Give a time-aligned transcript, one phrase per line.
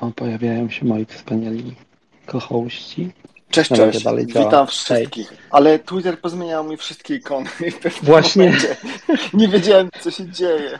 [0.00, 1.74] O, pojawiają się moi wspaniali
[2.26, 3.10] kochości.
[3.50, 4.02] Cześć, cześć.
[4.02, 4.46] dalej działa.
[4.46, 5.32] Witam wszystkich.
[5.50, 7.50] Ale Twitter pozmieniał mi wszystkie ikony.
[8.02, 8.44] Właśnie.
[8.44, 8.76] momencie
[9.34, 10.78] Nie wiedziałem, co się dzieje.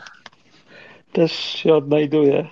[1.13, 2.49] Też się odnajduję.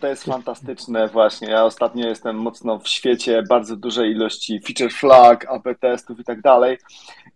[0.00, 1.48] To jest fantastyczne właśnie.
[1.48, 6.40] Ja ostatnio jestem mocno w świecie bardzo dużej ilości feature flag, AB testów i tak
[6.40, 6.78] dalej.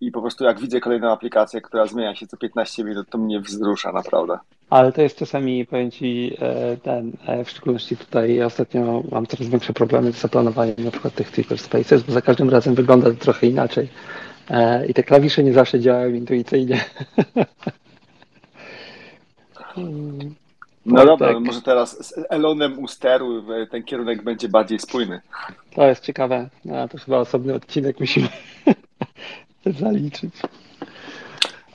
[0.01, 3.41] I po prostu jak widzę kolejną aplikację, która zmienia się co 15 minut, to mnie
[3.41, 4.39] wzrusza naprawdę.
[4.71, 9.49] Ale to jest czasami, powiem Ci, e, ten, e, w szczególności tutaj ostatnio mam coraz
[9.49, 13.17] większe problemy z zaplanowaniem na przykład tych Twitter Spaces, bo za każdym razem wygląda to
[13.17, 13.89] trochę inaczej.
[14.51, 16.85] E, I te klawisze nie zawsze działają intuicyjnie.
[20.87, 21.35] No Tak, dobra, tak.
[21.35, 25.21] no może teraz z Elonem u steru e, ten kierunek będzie bardziej spójny.
[25.75, 26.49] To jest ciekawe.
[26.75, 28.29] A, to chyba osobny odcinek musimy
[29.81, 30.35] zaliczyć.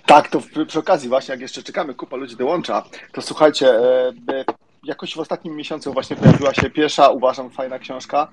[0.09, 4.07] Tak, to przy, przy okazji właśnie, jak jeszcze czekamy, kupa ludzi dołącza, to słuchajcie, e,
[4.31, 4.45] e,
[4.83, 8.27] jakoś w ostatnim miesiącu właśnie pojawiła się pierwsza, uważam, fajna książka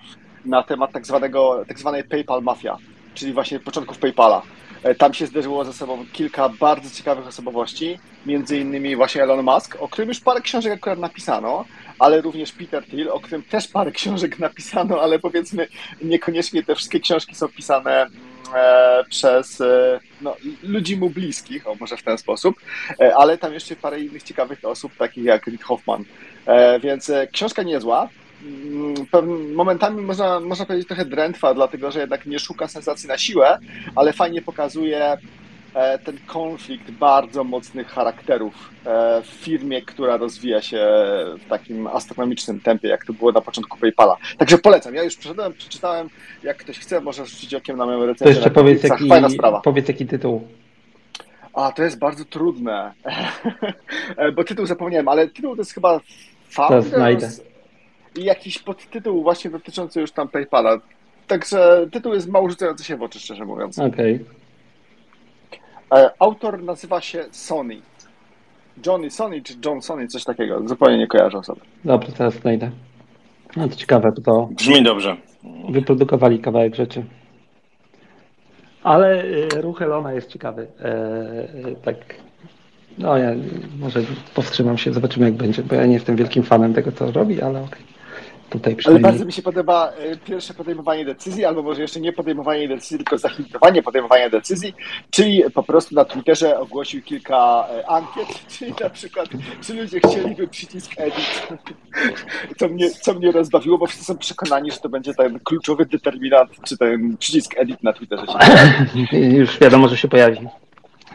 [0.45, 2.77] na temat tak zwanego, tak zwanej PayPal Mafia,
[3.15, 4.43] czyli właśnie początków PayPala.
[4.83, 9.77] E, Tam się zderzyło ze sobą kilka bardzo ciekawych osobowości, między innymi właśnie Elon Musk,
[9.81, 11.65] o którym już parę książek akurat napisano,
[11.99, 15.69] ale również Peter Thiel, o którym też parę książek napisano, ale powiedzmy
[16.03, 18.09] niekoniecznie te wszystkie książki są pisane e,
[19.11, 22.57] przez e, no, ludzi mu bliskich, o może w ten sposób,
[23.01, 26.05] e, ale tam jeszcze parę innych ciekawych osób, takich jak Reid Hoffman.
[26.47, 28.09] E, Więc e, książka niezła.
[28.43, 33.59] Mm, Momentami można, można powiedzieć trochę drętwa, dlatego że jednak nie szuka sensacji na siłę,
[33.95, 35.19] ale fajnie pokazuje e,
[36.05, 40.87] ten konflikt bardzo mocnych charakterów e, w firmie, która rozwija się
[41.39, 44.17] w takim astronomicznym tempie, jak to było na początku PayPala.
[44.39, 44.95] Także polecam.
[44.95, 46.09] Ja już przeszedłem, przeczytałem.
[46.43, 48.35] Jak ktoś chce, może rzucić okiem na moją To recenzję.
[48.35, 49.61] jeszcze na powiedz jaki, Fajna sprawa.
[49.61, 50.49] powiedz jaki tytuł.
[51.55, 52.93] A, to jest bardzo trudne,
[54.37, 56.01] bo tytuł zapomniałem, ale tytuł to jest chyba
[56.49, 57.41] Founders
[58.17, 60.79] i jakiś podtytuł właśnie dotyczący już tam PayPala.
[61.27, 63.79] Także tytuł jest mało rzucający się w oczy, szczerze mówiąc.
[63.79, 64.15] Okej.
[64.15, 64.19] E,
[66.19, 67.77] Autor nazywa się Sony.
[68.87, 70.69] Johnny Sony czy John Sony, coś takiego.
[70.69, 71.61] Zupełnie nie kojarzę sobie.
[71.85, 72.71] Dobra, teraz znajdę.
[73.57, 75.17] No to ciekawe, bo to Brzmi dobrze.
[75.71, 77.05] wyprodukowali kawałek rzeczy.
[78.83, 80.67] Ale y, ruch Elona jest ciekawy.
[80.81, 81.97] E, e, tak,
[82.99, 83.31] no ja
[83.79, 84.01] może
[84.35, 87.63] powstrzymam się, zobaczymy jak będzie, bo ja nie jestem wielkim fanem tego, co robi, ale
[87.63, 87.83] okej.
[88.51, 89.03] Tutaj Ale przynajmniej.
[89.03, 93.19] bardzo mi się podoba e, pierwsze podejmowanie decyzji, albo może jeszcze nie podejmowanie decyzji, tylko
[93.19, 94.75] zahiltowanie podejmowania decyzji,
[95.11, 99.29] czyli po prostu na Twitterze ogłosił kilka e, ankiet, czyli na przykład,
[99.63, 101.49] czy ludzie chcieliby przycisk edit,
[102.59, 106.51] co mnie, co mnie rozbawiło, bo wszyscy są przekonani, że to będzie ten kluczowy determinant,
[106.65, 108.27] czy ten przycisk edit na Twitterze.
[109.39, 110.39] Już wiadomo, że się pojawi.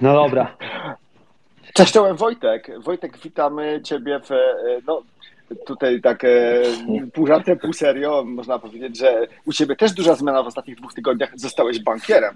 [0.01, 0.57] No dobra.
[1.73, 2.71] Cześć, czołem Wojtek.
[2.83, 4.37] Wojtek, witamy Ciebie w, e,
[4.87, 5.01] no
[5.65, 6.61] tutaj tak e,
[7.13, 10.93] pół żartem, pół serio, można powiedzieć, że u Ciebie też duża zmiana w ostatnich dwóch
[10.93, 12.35] tygodniach, zostałeś bankierem.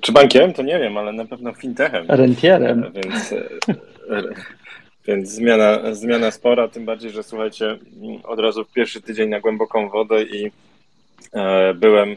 [0.00, 0.52] Czy bankiem?
[0.52, 2.06] To nie wiem, ale na pewno fintechem.
[2.08, 2.84] Rentierem.
[2.84, 3.48] E, Więc, e,
[5.06, 7.78] więc zmiana, zmiana spora, tym bardziej, że słuchajcie,
[8.24, 10.50] od razu w pierwszy tydzień na głęboką wodę i
[11.32, 12.10] e, byłem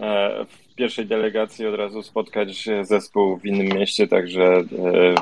[0.00, 5.14] e, w pierwszej delegacji od razu spotkać zespół w innym mieście, także, e,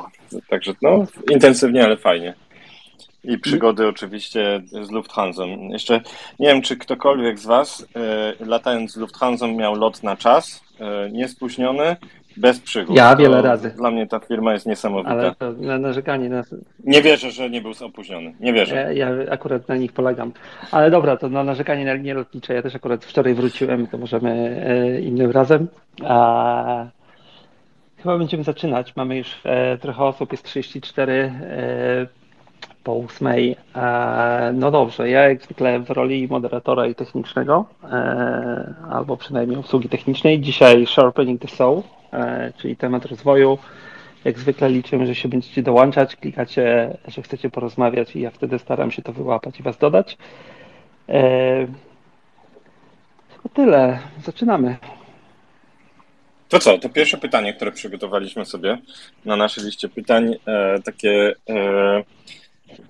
[0.49, 2.33] także no, intensywnie, ale fajnie.
[3.27, 5.43] I przygody oczywiście z Lufthansa.
[5.69, 6.01] Jeszcze
[6.39, 11.11] nie wiem, czy ktokolwiek z Was e, latając z Lufthansa miał lot na czas, e,
[11.11, 11.95] niespóźniony,
[12.37, 12.95] bez przygód.
[12.95, 13.69] Ja To wiele razy.
[13.69, 15.11] Dla mnie ta firma jest niesamowita.
[15.11, 16.43] Ale to na narzekanie na,
[16.83, 18.33] Nie wierzę, że nie był opóźniony.
[18.39, 18.75] Nie wierzę.
[18.75, 20.31] Ja, ja akurat na nich polegam.
[20.71, 22.53] Ale dobra, to na narzekanie na linie lotnicze.
[22.53, 24.31] Ja też akurat wczoraj wróciłem, to możemy
[24.65, 25.67] e, innym razem.
[26.03, 26.85] A,
[27.97, 28.95] chyba będziemy zaczynać.
[28.95, 31.13] Mamy już e, trochę osób, jest 34.
[31.13, 32.24] E,
[32.85, 33.55] po ósmej.
[33.75, 39.89] E, no dobrze, ja jak zwykle w roli moderatora i technicznego, e, albo przynajmniej obsługi
[39.89, 40.41] technicznej.
[40.41, 41.81] Dzisiaj Sharpening the Soul,
[42.13, 43.57] e, czyli temat rozwoju.
[44.25, 48.91] Jak zwykle liczymy, że się będziecie dołączać, klikacie, że chcecie porozmawiać i ja wtedy staram
[48.91, 50.17] się to wyłapać i was dodać.
[53.43, 53.99] To tyle.
[54.23, 54.77] Zaczynamy.
[56.49, 58.77] To co, to pierwsze pytanie, które przygotowaliśmy sobie
[59.25, 60.35] na naszej liście pytań,
[60.83, 61.35] takie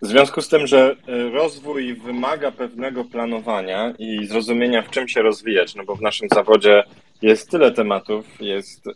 [0.01, 5.21] w związku z tym, że e, rozwój wymaga pewnego planowania i zrozumienia, w czym się
[5.21, 6.83] rozwijać, no bo w naszym zawodzie
[7.21, 8.91] jest tyle tematów, jest e,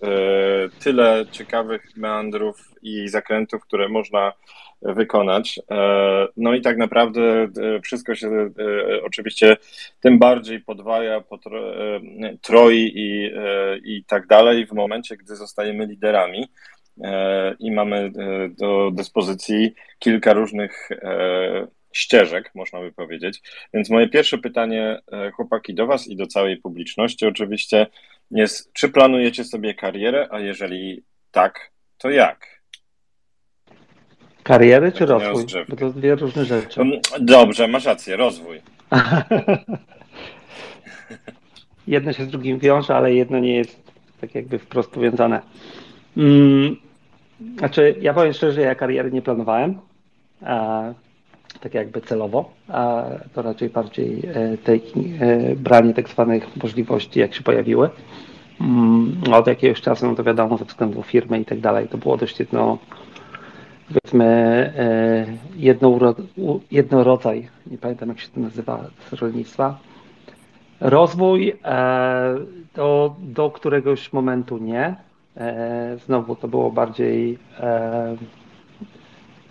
[0.80, 4.34] tyle ciekawych meandrów i zakrętów, które można
[4.82, 5.60] wykonać.
[5.72, 7.48] E, no i tak naprawdę
[7.84, 8.52] wszystko się
[9.04, 9.58] oczywiście
[10.02, 11.24] tym bardziej podwaja,
[12.42, 13.32] troi i,
[13.84, 16.50] i tak dalej w momencie, gdy zostajemy liderami
[17.60, 18.12] i mamy
[18.50, 20.90] do dyspozycji kilka różnych
[21.94, 23.42] ścieżek, można by powiedzieć.
[23.74, 25.02] Więc moje pierwsze pytanie,
[25.34, 27.88] chłopaki, do Was i do całej publiczności oczywiście
[28.32, 32.60] jest, czy planujecie sobie karierę, a jeżeli tak, to jak?
[34.44, 35.46] Kariery czy rozwój?
[35.70, 36.82] Bo to dwie różne rzeczy.
[36.82, 38.62] Mm, dobrze, masz rację, rozwój.
[41.88, 43.90] jedno się z drugim wiąże, ale jedno nie jest
[44.22, 45.42] tak jakby wprost powiązane.
[46.16, 46.78] Hmm,
[47.58, 49.80] znaczy, ja powiem szczerze, ja kariery nie planowałem.
[50.42, 50.84] A,
[51.60, 54.82] tak jakby celowo, a to raczej bardziej e, tej,
[55.20, 57.90] e, branie tak zwanych możliwości, jak się pojawiły.
[58.62, 62.18] Mm, od jakiegoś czasu, no to wiadomo, ze względu firmy i tak dalej, to było
[62.18, 62.78] dość jedno,
[63.88, 64.26] powiedzmy
[64.78, 65.26] e,
[65.56, 66.16] jedno,
[66.72, 69.80] jednorodzaj, nie pamiętam jak się to nazywa z rolnictwa.
[70.80, 72.36] Rozwój e,
[72.76, 74.96] do, do któregoś momentu nie.
[75.38, 77.38] E, znowu to było bardziej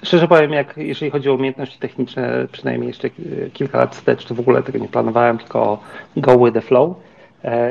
[0.03, 3.11] Szczerze powiem, jak jeżeli chodzi o umiejętności techniczne, przynajmniej jeszcze
[3.53, 5.79] kilka lat wstecz, to w ogóle tego nie planowałem, tylko
[6.17, 6.97] go with the flow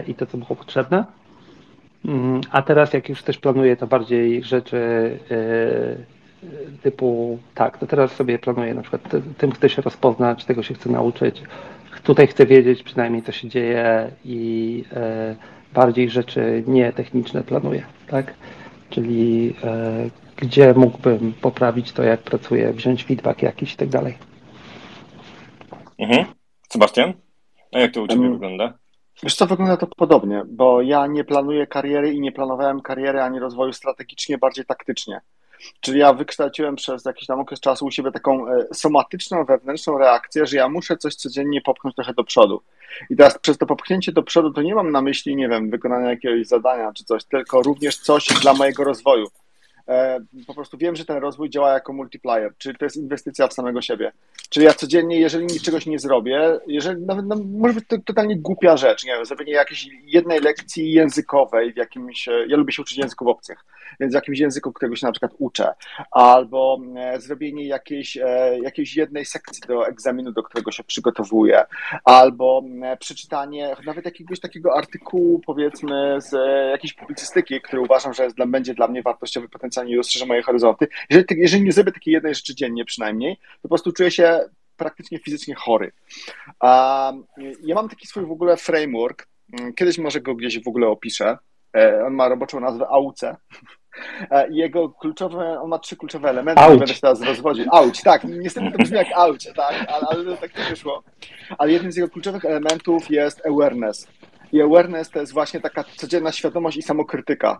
[0.08, 1.06] i to, co było potrzebne.
[2.06, 5.20] Mm, a teraz, jak już też planuję, to bardziej rzeczy
[6.84, 9.02] typu tak, to teraz sobie planuję na przykład
[9.38, 11.44] tym chcę się rozpoznać, tego się chcę nauczyć,
[12.04, 15.36] tutaj chcę wiedzieć przynajmniej co się dzieje i e,
[15.78, 18.34] bardziej rzeczy nietechniczne planuję, tak?
[18.90, 24.18] Czyli e, gdzie mógłbym poprawić to, jak pracuję, wziąć feedback jakiś i tak dalej.
[26.00, 26.26] Mhm.
[26.70, 27.14] Sebastian,
[27.74, 28.74] a jak to u Ciebie um, wygląda?
[29.24, 33.40] Wiesz co, wygląda to podobnie, bo ja nie planuję kariery i nie planowałem kariery ani
[33.40, 35.22] rozwoju strategicznie, bardziej taktycznie.
[35.82, 40.46] Czyli ja wykształciłem przez jakiś tam okres czasu u siebie taką e, somatyczną, wewnętrzną reakcję,
[40.46, 42.62] że ja muszę coś codziennie popchnąć trochę do przodu.
[43.10, 46.10] I teraz przez to popchnięcie do przodu to nie mam na myśli, nie wiem, wykonania
[46.10, 49.28] jakiegoś zadania czy coś, tylko również coś dla mojego rozwoju.
[49.88, 53.54] E, po prostu wiem, że ten rozwój działa jako multiplier, czyli to jest inwestycja w
[53.54, 54.12] samego siebie.
[54.50, 58.78] Czyli ja codziennie, jeżeli czegoś nie zrobię, jeżeli nawet no, może być to totalnie głupia
[58.78, 63.28] rzecz, nie wiem, zrobienie jakiejś jednej lekcji językowej w jakimś, ja lubię się uczyć języków
[63.28, 63.66] obcych,
[64.00, 65.74] więc jakimś języku, którego się na przykład uczę,
[66.12, 71.66] albo e, zrobienie jakiejś, e, jakiejś jednej sekcji do egzaminu, do którego się przygotowuję,
[72.04, 72.64] albo
[73.00, 76.32] przeczytanie nawet jakiegoś takiego artykułu, powiedzmy, z
[76.72, 80.88] jakiejś publicystyki, który uważam, że dla, będzie dla mnie wartościowy potencjalnie i rozszerza moje horyzonty.
[81.10, 84.40] Jeżeli, jeżeli nie zrobię takiej jednej rzeczy dziennie przynajmniej, to po prostu czuję się
[84.78, 85.92] praktycznie fizycznie chory.
[87.64, 89.28] Ja mam taki swój w ogóle framework,
[89.76, 91.38] kiedyś może go gdzieś w ogóle opiszę.
[91.76, 93.22] E, on ma roboczą nazwę AUC.
[94.32, 97.66] E, jego kluczowe, on ma trzy kluczowe elementy, nie będę się teraz rozwodził.
[97.72, 101.04] Auć, tak, niestety to brzmi jak auć, tak, ale, ale tak to wyszło.
[101.58, 104.08] Ale jednym z jego kluczowych elementów jest awareness.
[104.52, 107.60] I awareness to jest właśnie taka codzienna świadomość i samokrytyka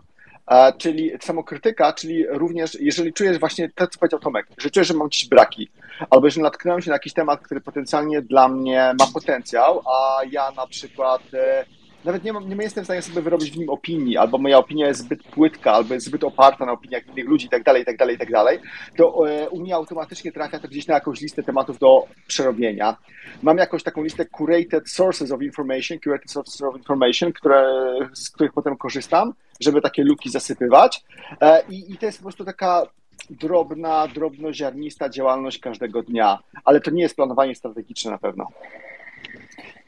[0.78, 5.08] czyli samokrytyka, czyli również, jeżeli czujesz właśnie to, co powiedział Tomek, że czujesz, że mam
[5.08, 5.68] gdzieś braki,
[6.10, 10.50] albo jeżeli natknąłem się na jakiś temat, który potencjalnie dla mnie ma potencjał, a ja
[10.50, 11.64] na przykład e,
[12.04, 15.00] nawet nie, nie jestem w stanie sobie wyrobić w nim opinii, albo moja opinia jest
[15.00, 17.96] zbyt płytka, albo jest zbyt oparta na opiniach innych ludzi i tak dalej, i tak
[17.96, 18.58] dalej, i tak dalej,
[18.96, 22.96] to e, u mnie automatycznie trafia to gdzieś na jakąś listę tematów do przerobienia.
[23.42, 27.64] Mam jakąś taką listę curated sources of information, curated sources of information, które,
[28.12, 31.04] z których potem korzystam, żeby takie luki zasypywać.
[31.40, 32.86] E, I, I to jest po prostu taka
[33.30, 38.46] drobna, drobnoziarnista działalność każdego dnia, ale to nie jest planowanie strategiczne na pewno.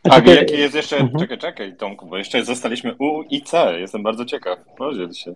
[0.05, 1.19] A znaczy, jaki jest jeszcze, mhm.
[1.21, 5.35] czekaj, czekaj Tomku, bo jeszcze zostaliśmy U i C, jestem bardzo ciekaw, podziel się.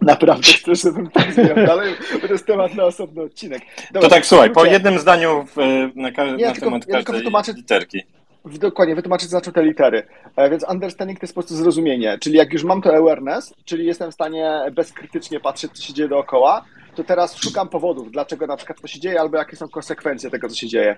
[0.00, 3.62] Naprawdę chcesz, żebym tak zmieniał dalej, bo to jest temat na osobny odcinek.
[3.92, 5.56] Dobra, to tak, słuchaj, po jednym zdaniu w,
[5.94, 8.02] na, ka- ja na tylko, temat ja każdej wytłumaczę, literki.
[8.44, 10.02] Dokładnie, wytłumaczę, co znaczą te litery.
[10.36, 13.86] E, więc understanding to jest po prostu zrozumienie, czyli jak już mam to awareness, czyli
[13.86, 18.56] jestem w stanie bezkrytycznie patrzeć, co się dzieje dookoła, to teraz szukam powodów, dlaczego na
[18.56, 20.96] przykład to się dzieje, albo jakie są konsekwencje tego, co się dzieje.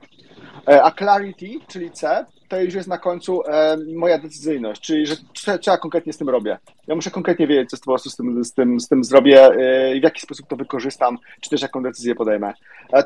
[0.68, 5.16] E, a clarity, czyli C, to już jest na końcu e, moja decyzyjność, czyli że
[5.60, 6.58] co ja konkretnie z tym robię.
[6.86, 10.00] Ja muszę konkretnie wiedzieć, co z, po z, tym, z, tym, z tym zrobię, e,
[10.00, 12.52] w jaki sposób to wykorzystam, czy też jaką decyzję podejmę.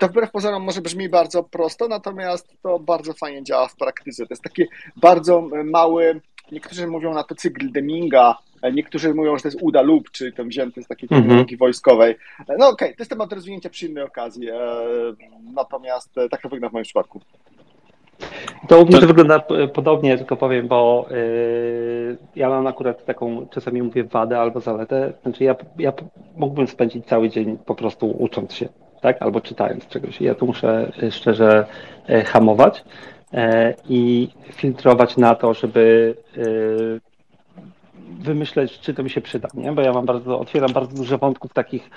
[0.01, 4.27] To wbrew pozorom może brzmi bardzo prosto, natomiast to bardzo fajnie działa w praktyce.
[4.27, 4.65] To jest taki
[4.97, 6.21] bardzo mały,
[6.53, 8.37] niektórzy mówią na to cykl Deminga,
[8.73, 11.23] Niektórzy mówią, że to jest UDA lub, czyli to wzięty z takiej mhm.
[11.23, 12.17] technologii wojskowej.
[12.39, 14.49] No okej, okay, to jest temat do rozwinięcia przy innej okazji.
[15.55, 17.21] Natomiast tak to wygląda w moim przypadku.
[18.69, 19.41] To u mnie to wygląda
[19.75, 25.45] podobnie, tylko powiem, bo yy, ja mam akurat taką, czasami mówię wadę albo zaletę, znaczy
[25.45, 25.93] ja, ja
[26.37, 28.69] mógłbym spędzić cały dzień po prostu ucząc się,
[29.01, 30.21] tak, albo czytając czegoś.
[30.21, 31.67] Ja tu muszę y, szczerze
[32.25, 32.85] hamować
[33.33, 33.41] yy,
[33.89, 37.01] i filtrować na to, żeby yy,
[38.21, 39.73] wymyśleć, czy to mi się przyda, nie?
[39.73, 41.91] Bo ja mam bardzo, otwieram bardzo dużo wątków takich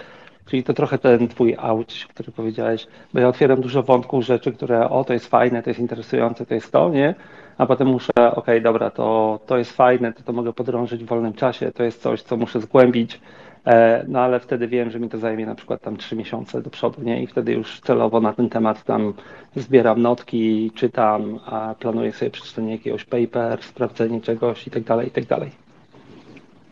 [0.46, 4.90] Czyli to trochę ten twój auć, który powiedziałeś, bo ja otwieram dużo wątków, rzeczy, które
[4.90, 7.16] o, to jest fajne, to jest interesujące, to jest to, nie?
[7.58, 11.08] A potem muszę, okej, okay, dobra, to, to jest fajne, to, to mogę podrążyć w
[11.08, 13.20] wolnym czasie, to jest coś, co muszę zgłębić,
[13.66, 16.70] e, no ale wtedy wiem, że mi to zajmie na przykład tam trzy miesiące do
[16.70, 17.24] przodu, nie?
[17.24, 19.14] I wtedy już celowo na ten temat tam
[19.56, 25.12] zbieram notki, czytam, a planuję sobie przeczytanie jakiegoś paper, sprawdzenie czegoś i tak dalej, i
[25.12, 25.52] tak dalej.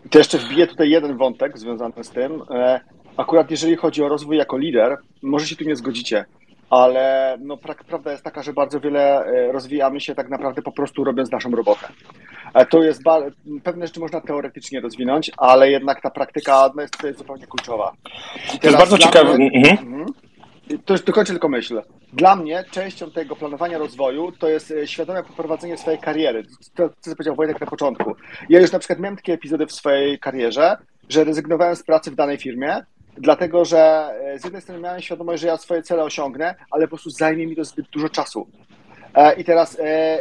[0.10, 2.42] To jeszcze wbiję tutaj jeden wątek związany z tym.
[3.18, 6.26] Akurat jeżeli chodzi o rozwój jako lider, może się tu nie zgodzicie,
[6.70, 11.04] ale no, prawda jest taka, że bardzo wiele e, rozwijamy się tak naprawdę po prostu
[11.04, 11.88] robiąc naszą robotę.
[12.54, 13.02] E, to jest
[13.64, 17.94] pewne rzeczy można teoretycznie rozwinąć, ale jednak ta praktyka no, jest, jest zupełnie kluczowa.
[18.62, 19.38] to jest bardzo ciekawe.
[19.38, 19.78] Mnie, mhm.
[19.78, 20.06] mhm.
[20.86, 21.82] To już dokończę tylko myśl.
[22.14, 26.44] Dla mnie częścią tego planowania rozwoju to jest e, świadome poprowadzenie swojej kariery.
[26.76, 28.16] To, co powiedział Wojtek na początku.
[28.50, 30.78] Ja już na przykład miałem takie epizody w swojej karierze,
[31.10, 32.82] że rezygnowałem z pracy w danej firmie,
[33.18, 36.90] dlatego że e, z jednej strony miałem świadomość, że ja swoje cele osiągnę, ale po
[36.90, 38.48] prostu zajmie mi to zbyt dużo czasu.
[39.14, 40.20] E, I teraz e,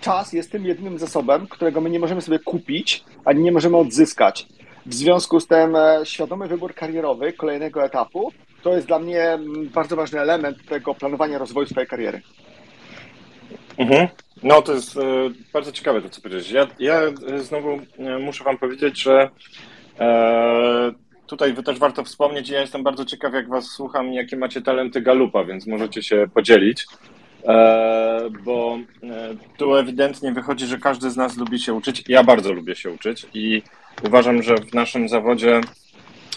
[0.00, 4.46] czas jest tym jedynym zasobem, którego my nie możemy sobie kupić, ani nie możemy odzyskać.
[4.86, 8.32] W związku z tym świadomy wybór karierowy kolejnego etapu
[8.62, 9.38] to jest dla mnie
[9.74, 12.20] bardzo ważny element tego planowania rozwoju swojej kariery.
[13.78, 14.08] Mhm.
[14.42, 14.98] No to jest
[15.52, 16.50] bardzo ciekawe to, co powiedziałeś.
[16.50, 17.00] Ja, ja
[17.38, 17.78] znowu
[18.20, 19.30] muszę Wam powiedzieć, że
[21.36, 25.44] tutaj też warto wspomnieć, ja jestem bardzo ciekaw, jak was słucham, jakie macie talenty Galupa,
[25.44, 26.86] więc możecie się podzielić,
[27.48, 32.04] e, bo e, tu ewidentnie wychodzi, że każdy z nas lubi się uczyć.
[32.08, 33.62] Ja bardzo lubię się uczyć i
[34.06, 35.60] uważam, że w naszym zawodzie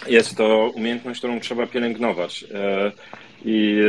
[0.07, 2.45] jest to umiejętność, którą trzeba pielęgnować.
[2.53, 2.91] E,
[3.45, 3.81] I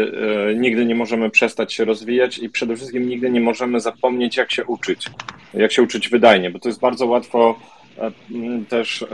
[0.56, 4.64] nigdy nie możemy przestać się rozwijać, i przede wszystkim nigdy nie możemy zapomnieć, jak się
[4.64, 5.06] uczyć,
[5.54, 7.58] jak się uczyć wydajnie, bo to jest bardzo łatwo
[8.68, 9.04] też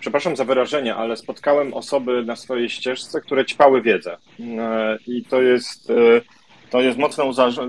[0.00, 4.16] przepraszam za wyrażenie, ale spotkałem osoby na swojej ścieżce, które ćpały wiedzę.
[4.40, 5.94] E, I to jest, e,
[6.70, 7.24] to jest mocno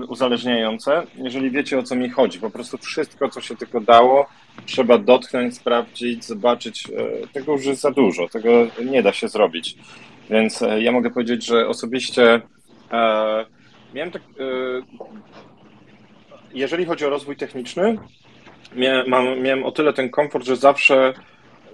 [0.08, 2.38] uzależniające, jeżeli wiecie o co mi chodzi.
[2.38, 4.26] Po prostu wszystko, co się tylko dało,
[4.66, 6.84] trzeba dotknąć, sprawdzić, zobaczyć.
[6.90, 8.50] E, tego już jest za dużo, tego
[8.84, 9.76] nie da się zrobić.
[10.30, 12.40] Więc ja mogę powiedzieć, że osobiście
[13.94, 14.22] miałem tak.
[16.54, 17.98] Jeżeli chodzi o rozwój techniczny,
[18.76, 21.14] miałem, miałem o tyle ten komfort, że zawsze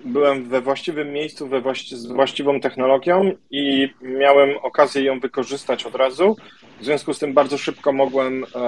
[0.05, 5.95] byłem we właściwym miejscu, we właści z właściwą technologią i miałem okazję ją wykorzystać od
[5.95, 6.37] razu.
[6.81, 8.59] W związku z tym bardzo szybko mogłem, e,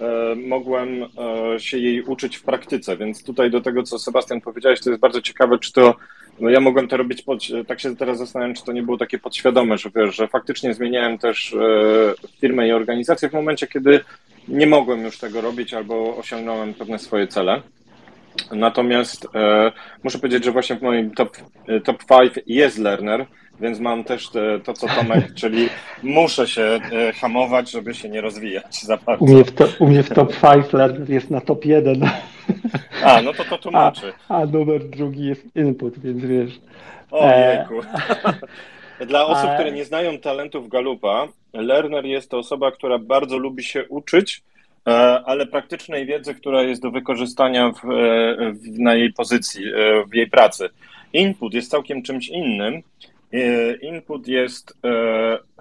[0.00, 2.96] e, mogłem e, się jej uczyć w praktyce.
[2.96, 5.94] Więc tutaj do tego, co Sebastian powiedziałeś, to jest bardzo ciekawe, czy to
[6.40, 9.18] no ja mogłem to robić, pod, tak się teraz zastanawiam, czy to nie było takie
[9.18, 14.00] podświadome, że wiesz, że faktycznie zmieniałem też e, firmę i organizację w momencie, kiedy
[14.48, 17.62] nie mogłem już tego robić albo osiągnąłem pewne swoje cele.
[18.52, 19.72] Natomiast e,
[20.02, 21.36] muszę powiedzieć, że właśnie w moim top,
[21.68, 23.26] e, top 5 jest learner,
[23.60, 25.68] więc mam też te, to, co Tomek, czyli
[26.02, 29.24] muszę się e, hamować, żeby się nie rozwijać za bardzo.
[29.24, 32.08] U mnie w, to, u mnie w top 5 learner jest na top 1.
[33.04, 34.12] A, no to to tłumaczy.
[34.28, 36.60] A, a numer drugi jest input, więc wiesz.
[37.10, 37.74] Ojejku.
[39.06, 43.88] Dla osób, które nie znają talentów Galupa, learner jest to osoba, która bardzo lubi się
[43.88, 44.51] uczyć, E,
[45.24, 50.14] ale praktycznej wiedzy, która jest do wykorzystania w, e, w, na jej pozycji, e, w
[50.14, 50.68] jej pracy.
[51.12, 52.82] Input jest całkiem czymś innym.
[53.82, 54.78] Input jest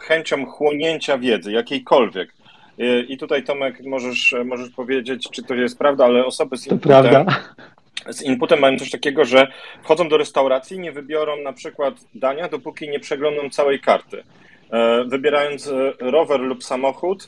[0.01, 2.33] chęcią chłonięcia wiedzy, jakiejkolwiek.
[3.07, 7.25] I tutaj Tomek możesz, możesz powiedzieć, czy to jest prawda, ale osoby z inputem,
[8.09, 9.47] z inputem mają coś takiego, że
[9.83, 14.23] wchodzą do restauracji, nie wybiorą na przykład dania, dopóki nie przeglądną całej karty.
[15.05, 17.27] Wybierając rower lub samochód,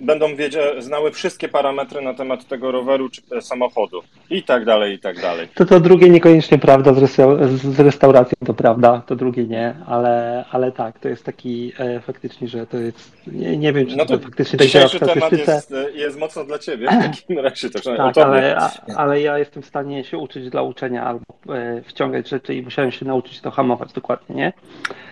[0.00, 4.98] będą wiedzieć, znały wszystkie parametry na temat tego roweru czy samochodu i tak dalej, i
[4.98, 5.48] tak dalej.
[5.54, 10.44] To to drugie niekoniecznie prawda, z, restau- z restauracją to prawda, to drugie nie, ale,
[10.50, 14.06] ale tak, to jest taki e, faktycznie, że to jest, nie, nie wiem, czy No
[14.06, 15.52] to, to faktycznie tak działa w statystyce.
[15.52, 19.38] jest, jest mocno dla Ciebie, w takim razie to przynajmniej Tak, ale, a- ale ja
[19.38, 21.24] jestem w stanie się uczyć dla uczenia albo
[21.54, 24.52] e, wciągać rzeczy i musiałem się nauczyć to hamować dokładnie, nie?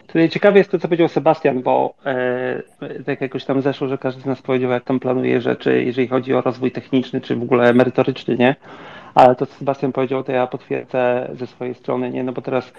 [0.07, 2.63] Tutaj ciekawe jest to, co powiedział Sebastian, bo e,
[3.07, 6.35] tak jakoś tam zeszło, że każdy z nas powiedział, jak tam planuje rzeczy, jeżeli chodzi
[6.35, 8.57] o rozwój techniczny, czy w ogóle merytoryczny, nie?
[9.15, 12.25] Ale to, co Sebastian powiedział, to ja potwierdzę ze swojej strony, nie?
[12.25, 12.73] No bo teraz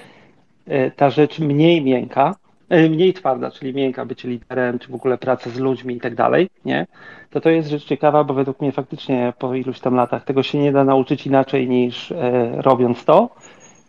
[0.67, 2.35] e, ta rzecz mniej miękka,
[2.69, 6.15] e, mniej twarda, czyli miękka, bycie liderem, czy w ogóle praca z ludźmi i tak
[6.15, 6.87] dalej, nie?
[7.29, 10.57] To to jest rzecz ciekawa, bo według mnie faktycznie po iluś tam latach tego się
[10.57, 13.29] nie da nauczyć inaczej niż e, robiąc to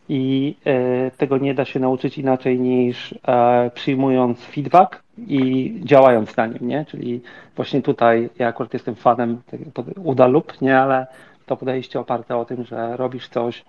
[0.08, 6.46] i e, tego nie da się nauczyć inaczej niż e, przyjmując feedback i działając na
[6.46, 6.84] nim, nie?
[6.84, 7.20] Czyli
[7.56, 9.40] właśnie tutaj ja akurat jestem fanem
[10.04, 11.06] uda lub nie, ale
[11.46, 13.64] to podejście oparte o tym, że robisz coś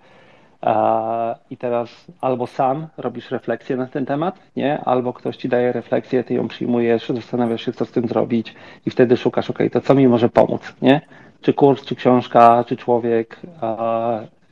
[0.62, 4.80] e, i teraz albo sam robisz refleksję na ten temat, nie?
[4.84, 8.54] Albo ktoś ci daje refleksję, ty ją przyjmujesz, zastanawiasz się, co z tym zrobić
[8.86, 11.00] i wtedy szukasz, ok, to co mi może pomóc, nie?
[11.40, 13.40] Czy kurs, czy książka, czy człowiek,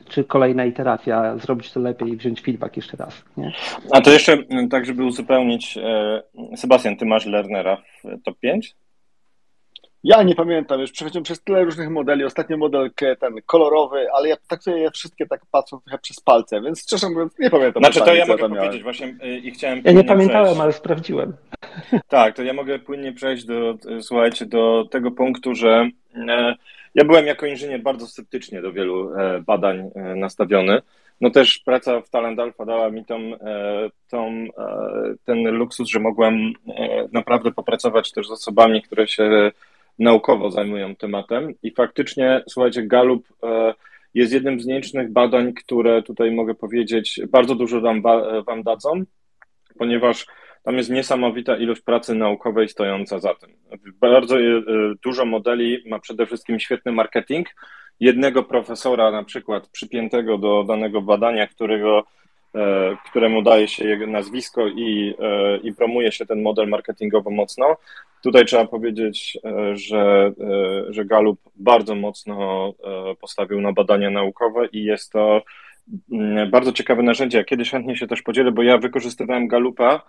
[0.09, 3.51] czy kolejna iteracja, zrobić to lepiej i wziąć feedback jeszcze raz, nie?
[3.91, 6.23] A to jeszcze m, tak, żeby uzupełnić, e,
[6.57, 8.75] Sebastian, Ty masz Lernera w top 5?
[10.03, 12.23] Ja nie pamiętam, już przechodziłem przez tyle różnych modeli.
[12.25, 16.61] Ostatnio model k- ten kolorowy, ale ja traktuję je wszystkie tak patrząc trochę przez palce,
[16.61, 17.83] więc szczerze mówiąc nie pamiętam.
[17.83, 20.61] Znaczy to ja mogę powiedzieć właśnie e, i chciałem Ja nie pamiętałem, przejść.
[20.61, 21.33] ale sprawdziłem.
[22.07, 25.89] Tak, to ja mogę płynnie przejść do, słuchajcie, do tego punktu, że
[26.29, 26.55] e,
[26.97, 30.81] ja byłem jako inżynier bardzo sceptycznie do wielu e, badań e, nastawiony.
[31.21, 34.47] No też praca w Talent Alpha dała mi tą, e, tą,
[35.25, 36.53] ten luksus, że mogłem
[37.11, 39.51] naprawdę popracować też z osobami, które się
[39.99, 43.73] naukowo zajmują tematem i faktycznie, słuchajcie, Gallup e,
[44.13, 49.03] jest jednym z nielicznych badań, które tutaj mogę powiedzieć, bardzo dużo wam, wa- wam dadzą,
[49.77, 50.25] ponieważ
[50.67, 53.49] tam jest niesamowita ilość pracy naukowej stojąca za tym.
[54.01, 54.41] Bardzo e,
[55.03, 57.47] dużo modeli ma przede wszystkim świetny marketing.
[57.99, 62.03] Jednego profesora, na przykład przypiętego do danego badania, którego,
[62.55, 67.77] e, któremu daje się jego nazwisko i, e, i promuje się ten model marketingowo mocno.
[68.23, 74.65] Tutaj trzeba powiedzieć, e, że, e, że Gallup bardzo mocno e, postawił na badania naukowe
[74.65, 75.41] i jest to
[76.11, 77.37] mm, bardzo ciekawe narzędzie.
[77.37, 80.01] Ja Kiedyś chętnie się też podzielę, bo ja wykorzystywałem Gallupa e,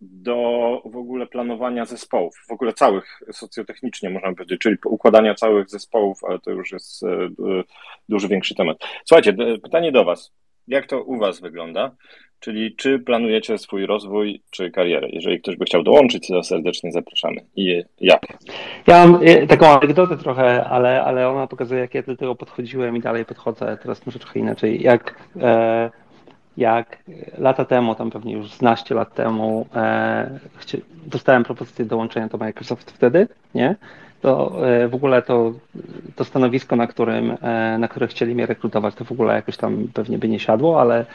[0.00, 6.24] do w ogóle planowania zespołów, w ogóle całych socjotechnicznie można powiedzieć, czyli układania całych zespołów,
[6.24, 7.62] ale to już jest e, du-
[8.08, 8.78] dużo większy temat.
[9.04, 10.32] Słuchajcie, pytanie do Was.
[10.68, 11.90] Jak to u Was wygląda?
[12.40, 15.08] Czyli czy planujecie swój rozwój czy karierę?
[15.10, 17.36] Jeżeli ktoś by chciał dołączyć, to serdecznie zapraszamy.
[17.56, 18.20] I jak?
[18.86, 22.96] Ja mam e, taką anegdotę trochę, ale, ale ona pokazuje, jak ja do tego podchodziłem
[22.96, 23.78] i dalej podchodzę.
[23.82, 24.82] Teraz może trochę inaczej.
[24.82, 25.90] Jak, e,
[26.56, 26.98] jak
[27.38, 30.38] lata temu, tam pewnie już 12 lat temu, e,
[31.06, 33.76] dostałem propozycję dołączenia do Microsoft wtedy, nie?
[34.20, 35.52] To e, w ogóle to,
[36.16, 39.88] to stanowisko, na którym, e, na które chcieli mnie rekrutować, to w ogóle jakoś tam
[39.94, 41.06] pewnie by nie siadło, ale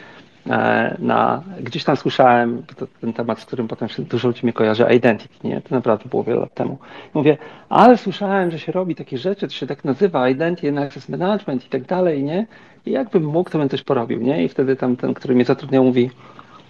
[0.99, 4.85] na, gdzieś tam słyszałem to, ten temat, z którym potem się dużo ludzi mnie kojarzy,
[4.95, 5.61] identity, nie?
[5.61, 6.77] To naprawdę było wiele lat temu.
[7.13, 7.37] Mówię,
[7.69, 11.69] ale słyszałem, że się robi takie rzeczy, to się tak nazywa Identity Access Management i
[11.69, 12.45] tak dalej, nie?
[12.85, 14.43] I jakbym mógł, to bym coś porobił, nie?
[14.43, 16.09] I wtedy tam ten, który mnie zatrudniał, mówi,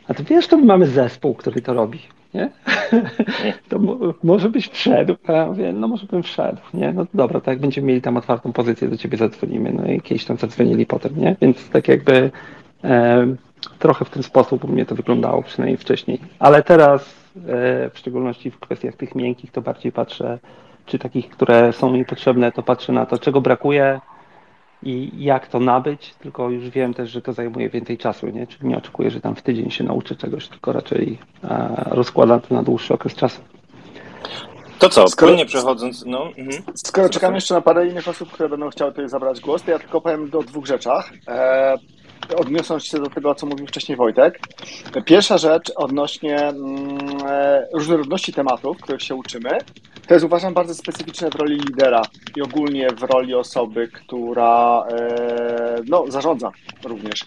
[0.08, 2.00] a ty wiesz, to my mamy zespół, który to robi,
[2.34, 2.50] nie?
[3.70, 5.16] To mo- może byś wszedł.
[5.28, 6.94] A ja mówię, no może bym wszedł, nie?
[6.94, 9.74] No dobra, tak jak będziemy mieli tam otwartą pozycję, do ciebie zadzwonimy.
[9.74, 11.36] No i kiedyś tam zadzwonili potem, nie?
[11.42, 12.32] Więc tak jakby
[12.84, 13.28] e,
[13.80, 16.20] trochę w ten sposób u mnie to wyglądało, przynajmniej wcześniej.
[16.40, 17.02] Ale teraz,
[17.36, 20.40] e, w szczególności w kwestiach tych miękkich, to bardziej patrzę,
[20.86, 24.00] czy takich, które są mi potrzebne, to patrzę na to, czego brakuje
[24.84, 28.48] i jak to nabyć, tylko już wiem też, że to zajmuje więcej czasu, nie?
[28.48, 32.56] Czyli nie oczekuję, że tam w tydzień się nauczę czegoś, tylko raczej e, rozkładam to
[32.56, 33.42] na dłuższy okres czasu.
[34.80, 36.64] To co, Skoro- płynnie przechodząc, no, mhm.
[36.76, 39.80] Skoro czekam jeszcze na parę innych osób, które będą chciały tutaj zabrać głos, to ja
[39.80, 41.12] tylko powiem o dwóch rzeczach.
[42.38, 44.40] Odniosąc się do tego, co mówił wcześniej Wojtek.
[45.06, 49.50] Pierwsza rzecz odnośnie mm, e, różnorodności tematów, których się uczymy,
[50.08, 52.02] to jest uważam bardzo specyficzne w roli lidera
[52.36, 56.52] i ogólnie w roli osoby, która e, no, zarządza
[56.84, 57.26] również,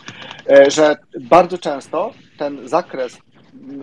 [0.50, 3.18] e, że bardzo często ten zakres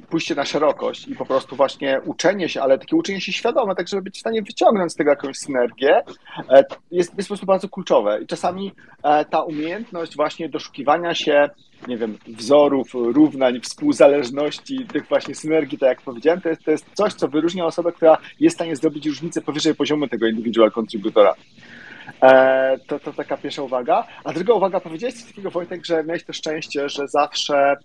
[0.10, 3.88] pójście na szerokość i po prostu właśnie uczenie się, ale takie uczenie się świadome, tak
[3.88, 6.02] żeby być w stanie wyciągnąć z tego jakąś synergię,
[6.50, 8.22] e, jest, jest po prostu bardzo kluczowe.
[8.22, 8.72] I czasami
[9.04, 11.50] e, ta umiejętność właśnie doszukiwania się,
[11.88, 16.86] nie wiem, wzorów, równań, współzależności, tych właśnie synergii, tak jak powiedziałem, to jest, to jest
[16.94, 21.36] coś, co wyróżnia osobę, która jest w stanie zrobić różnicę powyżej poziomu tego individual contributora.
[22.24, 24.08] E, to, to taka pierwsza uwaga.
[24.24, 27.76] A druga uwaga, powiedziałeś coś takiego, Wojtek, że miałeś to szczęście, że zawsze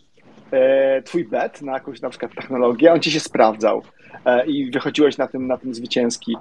[1.04, 3.82] twój bet na jakąś na przykład technologię, on ci się sprawdzał
[4.24, 6.36] e, i wychodziłeś na tym, na tym zwycięski.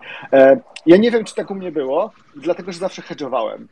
[0.85, 3.67] Ja nie wiem, czy tak u mnie było, dlatego, że zawsze hedżowałem.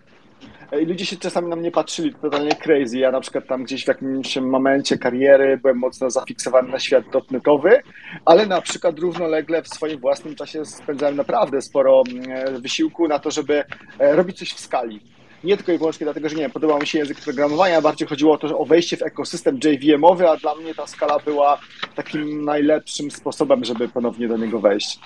[0.81, 2.99] I ludzie się czasami na mnie patrzyli totalnie crazy.
[2.99, 7.81] Ja na przykład tam gdzieś w jakimś momencie kariery byłem mocno zafiksowany na świat dotnetowy,
[8.25, 13.31] ale na przykład równolegle w swoim własnym czasie spędzałem naprawdę sporo mm, wysiłku na to,
[13.31, 13.63] żeby
[13.99, 15.01] e, robić coś w skali
[15.43, 18.33] nie tylko i wyłącznie dlatego, że nie wiem, podobał mi się język programowania, bardziej chodziło
[18.33, 21.59] o to, że o wejście w ekosystem JVM-owy, a dla mnie ta skala była
[21.95, 24.99] takim najlepszym sposobem, żeby ponownie do niego wejść.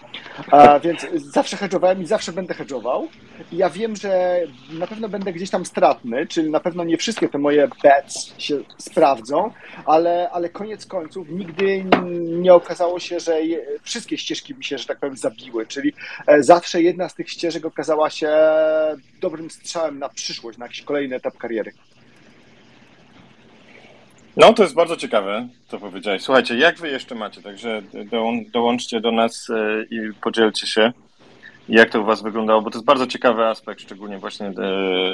[0.52, 3.08] A, więc zawsze hedżowałem i zawsze będę hedżował.
[3.52, 4.42] I ja wiem, że
[4.72, 8.60] na pewno będę gdzieś tam stratny, czyli na pewno nie wszystkie te moje bets się
[8.78, 9.52] sprawdzą,
[9.86, 11.86] ale, ale koniec końców nigdy
[12.42, 13.38] nie okazało się, że
[13.84, 15.94] wszystkie ścieżki mi się, że tak powiem, zabiły, czyli
[16.28, 18.30] e, zawsze jedna z tych ścieżek okazała się
[19.22, 21.72] dobrym strzałem na przyszłość, na jakiś kolejny etap kariery.
[24.38, 26.22] No, to jest bardzo ciekawe, co powiedziałeś.
[26.22, 27.42] Słuchajcie, jak wy jeszcze macie?
[27.42, 27.82] Także
[28.54, 30.92] dołączcie do nas e, i podzielcie się,
[31.70, 34.54] jak to u was wyglądało, bo to jest bardzo ciekawy aspekt, szczególnie właśnie e,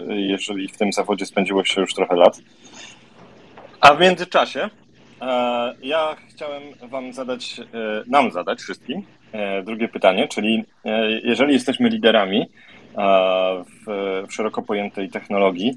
[0.07, 2.41] jeżeli w tym zawodzie spędziło się już trochę lat.
[3.81, 4.69] A w międzyczasie
[5.21, 7.61] e, ja chciałem wam zadać,
[8.07, 9.03] nam zadać wszystkim
[9.65, 10.63] drugie pytanie, czyli
[11.23, 12.49] jeżeli jesteśmy liderami,
[12.95, 15.73] w, w szeroko pojętej technologii,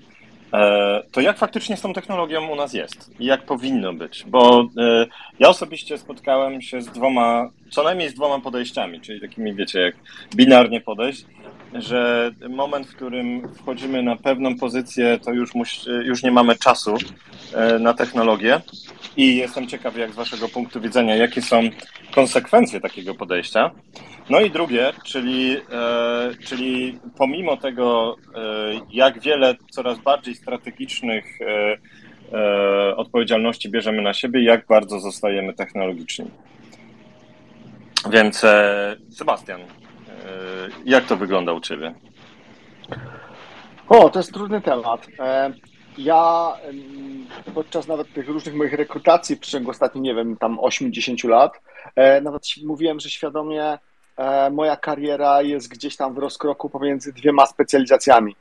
[0.53, 4.25] e, to jak faktycznie z tą technologią u nas jest i jak powinno być?
[4.27, 5.07] Bo e,
[5.39, 9.95] ja osobiście spotkałem się z dwoma, co najmniej z dwoma podejściami, czyli takimi, wiecie, jak
[10.37, 11.25] binarnie podejść,
[11.75, 15.51] że moment, w którym wchodzimy na pewną pozycję, to już,
[16.05, 16.95] już nie mamy czasu
[17.55, 18.61] e, na technologię.
[19.17, 21.61] I jestem ciekaw, jak z Waszego punktu widzenia, jakie są
[22.15, 23.71] konsekwencje takiego podejścia.
[24.31, 28.41] No i drugie, czyli, e, czyli pomimo tego, e,
[28.93, 31.39] jak wiele coraz bardziej strategicznych
[32.97, 36.31] odpowiedzialności bierzemy na siebie, jak bardzo zostajemy technologiczni.
[38.11, 38.45] Więc
[39.11, 39.61] Sebastian,
[40.85, 41.95] jak to wygląda u Ciebie?
[43.89, 45.07] O, to jest trudny temat.
[45.19, 45.53] E,
[45.99, 46.53] ja
[47.55, 51.61] podczas nawet tych różnych moich rekrutacji w przeciągu ostatnich, nie wiem, tam 8-10 lat,
[51.97, 53.79] e, nawet mówiłem, że świadomie
[54.17, 58.37] e, moja kariera jest gdzieś tam w rozkroku pomiędzy dwiema specjalizacjami.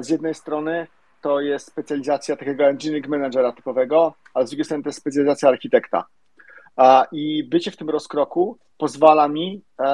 [0.00, 0.86] Z jednej strony
[1.20, 6.04] to jest specjalizacja takiego engineering managera typowego, a z drugiej strony to jest specjalizacja architekta.
[7.12, 9.84] I bycie w tym rozkroku pozwala mi e,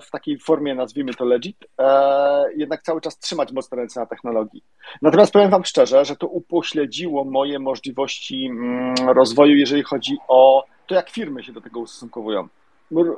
[0.00, 4.62] w takiej formie, nazwijmy to legit, e, jednak cały czas trzymać mocno ręce na technologii.
[5.02, 10.94] Natomiast powiem Wam szczerze, że to upośledziło moje możliwości mm, rozwoju, jeżeli chodzi o to,
[10.94, 12.48] jak firmy się do tego ustosunkowują.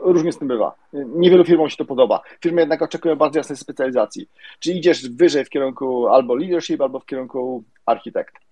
[0.02, 0.74] Różnie z tym bywa.
[0.92, 2.20] Niewielu firmom się to podoba.
[2.42, 4.28] Firmy jednak oczekują bardzo jasnej specjalizacji.
[4.58, 8.47] Czy idziesz wyżej w kierunku albo leadership, albo w kierunku architekt.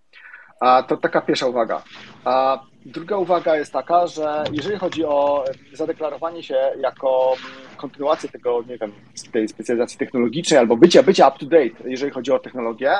[0.61, 1.83] A to taka pierwsza uwaga.
[2.25, 7.37] A druga uwaga jest taka, że jeżeli chodzi o zadeklarowanie się jako
[7.77, 8.93] kontynuację tego, nie wiem,
[9.33, 12.93] tej specjalizacji technologicznej albo bycia, bycia up to date, jeżeli chodzi o technologię,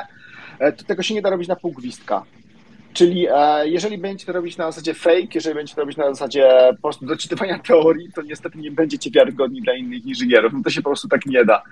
[0.59, 2.23] e, to tego się nie da robić na pół gwizdka.
[2.93, 6.49] Czyli e, jeżeli będziecie to robić na zasadzie fake, jeżeli będziecie to robić na zasadzie
[6.75, 10.53] po prostu doczytywania teorii, to niestety nie będziecie wiarygodni dla innych inżynierów.
[10.53, 11.63] No to się po prostu tak nie da.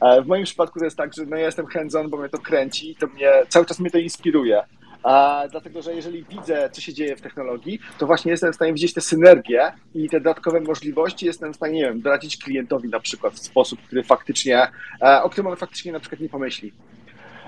[0.00, 2.38] E, w moim przypadku to jest tak, że no ja jestem hands-on, bo mnie to
[2.38, 4.62] kręci, to mnie, cały czas mnie to inspiruje.
[5.02, 8.72] A, dlatego, że jeżeli widzę, co się dzieje w technologii, to właśnie jestem w stanie
[8.72, 13.00] widzieć te synergie i te dodatkowe możliwości, jestem w stanie, nie wiem, doradzić klientowi na
[13.00, 14.68] przykład w sposób, który faktycznie,
[15.02, 16.72] e, o którym on faktycznie na przykład nie pomyśli.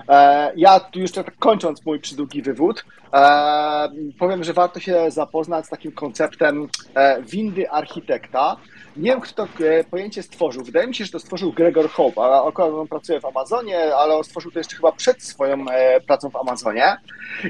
[0.09, 5.65] E, ja tu jeszcze tak kończąc mój przydługi wywód, e, powiem, że warto się zapoznać
[5.65, 6.67] z takim konceptem
[7.21, 8.57] windy architekta,
[8.97, 10.63] nie wiem, kto to e, pojęcie stworzył.
[10.63, 14.23] Wydaje mi się, że to stworzył Gregor Hope, a on pracuje w Amazonie, ale on
[14.23, 16.97] stworzył to jeszcze chyba przed swoją e, pracą w Amazonie.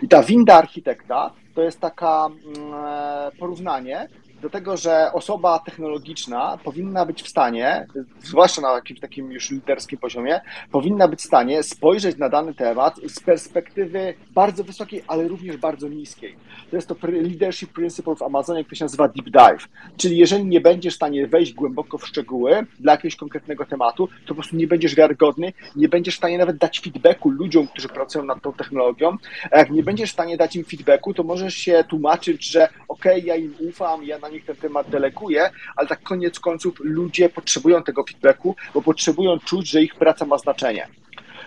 [0.02, 4.08] I ta winda architekta to jest taka mm, e, porównanie,
[4.42, 7.88] do tego, że osoba technologiczna powinna być w stanie,
[8.24, 13.00] zwłaszcza na jakimś takim już liderskim poziomie, powinna być w stanie spojrzeć na dany temat
[13.08, 16.36] z perspektywy bardzo wysokiej, ale również bardzo niskiej.
[16.70, 19.68] To jest to leadership principle w Amazonie, który się nazywa deep dive.
[19.98, 24.28] Czyli jeżeli nie będziesz w stanie wejść głęboko w szczegóły dla jakiegoś konkretnego tematu, to
[24.28, 28.26] po prostu nie będziesz wiarygodny, nie będziesz w stanie nawet dać feedbacku ludziom, którzy pracują
[28.26, 29.18] nad tą technologią.
[29.52, 33.14] A jak nie będziesz w stanie dać im feedbacku, to możesz się tłumaczyć, że okej,
[33.14, 37.30] okay, ja im ufam, ja na nich ten temat deleguję, ale tak koniec końców ludzie
[37.30, 40.88] potrzebują tego feedbacku, bo potrzebują czuć, że ich praca ma znaczenie.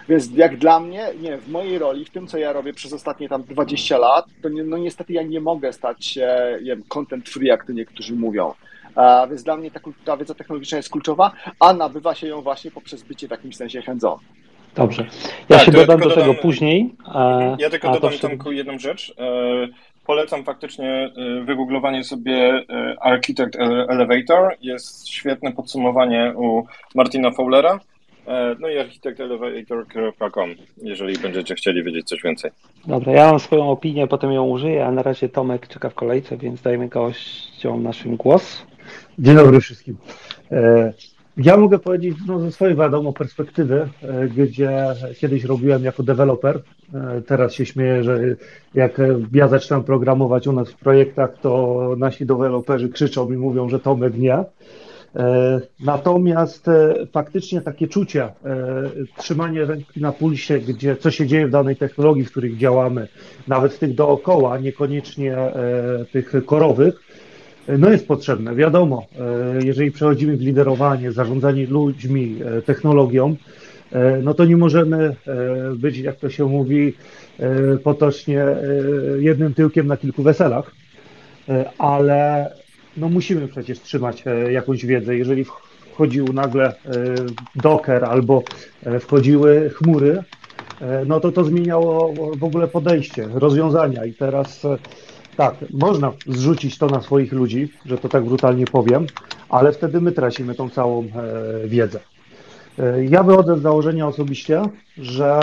[0.09, 3.29] Więc jak dla mnie, nie, w mojej roli, w tym co ja robię przez ostatnie
[3.29, 7.29] tam 20 lat, to nie, no niestety ja nie mogę stać się nie wiem, content
[7.29, 8.55] free, jak to niektórzy mówią.
[8.95, 12.71] A, więc dla mnie ta, ta wiedza technologiczna jest kluczowa, a nabywa się ją właśnie
[12.71, 14.19] poprzez bycie w jakimś sensie hands-on.
[14.75, 15.07] Dobrze.
[15.49, 16.95] Ja tak, się dodam do tego później.
[17.59, 18.13] ja tylko dodam
[18.51, 19.15] jedną rzecz.
[20.05, 23.57] E, polecam faktycznie e, wygooglowanie sobie e, Architect
[23.89, 24.57] Elevator.
[24.63, 26.65] Jest świetne podsumowanie u
[26.95, 27.81] Martina Fowlera.
[28.61, 30.51] No i architektelevator.com,
[30.83, 32.51] jeżeli będziecie chcieli wiedzieć coś więcej.
[32.87, 36.37] Dobra, ja mam swoją opinię, potem ją użyję, a na razie Tomek czeka w kolejce,
[36.37, 38.67] więc dajmy gościom naszym głos.
[39.19, 39.97] Dzień dobry wszystkim.
[41.37, 44.87] Ja mogę powiedzieć no, ze swojej wiadomo perspektywy, e, gdzie
[45.19, 46.63] kiedyś robiłem jako deweloper.
[46.95, 48.21] E, teraz się śmieję, że
[48.75, 49.01] jak
[49.33, 54.17] ja zaczynam programować u nas w projektach, to nasi deweloperzy krzyczą i mówią, że Tomek
[54.17, 54.35] nie.
[55.17, 56.67] E, natomiast
[57.13, 58.29] faktycznie takie czucie,
[59.17, 63.09] trzymanie ręki na pulsie, gdzie co się dzieje w danej technologii, w których działamy,
[63.49, 65.37] nawet tych dookoła, niekoniecznie
[66.13, 67.01] tych korowych,
[67.69, 69.07] no jest potrzebne, wiadomo.
[69.61, 73.37] E, jeżeli przechodzimy w liderowanie, zarządzanie ludźmi, e, technologią, e,
[74.23, 75.17] no to nie możemy
[75.77, 76.93] być, jak to się mówi
[77.85, 78.45] potocznie,
[79.19, 80.73] jednym tyłkiem na kilku weselach,
[81.79, 82.51] ale
[82.97, 85.17] no musimy przecież trzymać jakąś wiedzę.
[85.17, 85.45] Jeżeli
[85.93, 86.75] wchodził nagle
[87.57, 88.43] Docker albo
[89.01, 90.23] wchodziły chmury,
[91.07, 94.63] no to to zmieniało w ogóle podejście, rozwiązania i teraz
[95.37, 99.07] tak, można zrzucić to na swoich ludzi, że to tak brutalnie powiem,
[99.49, 102.01] ale wtedy my tracimy tą całą e, wiedzę.
[102.79, 104.63] E, ja wychodzę z założenia osobiście,
[104.99, 105.41] że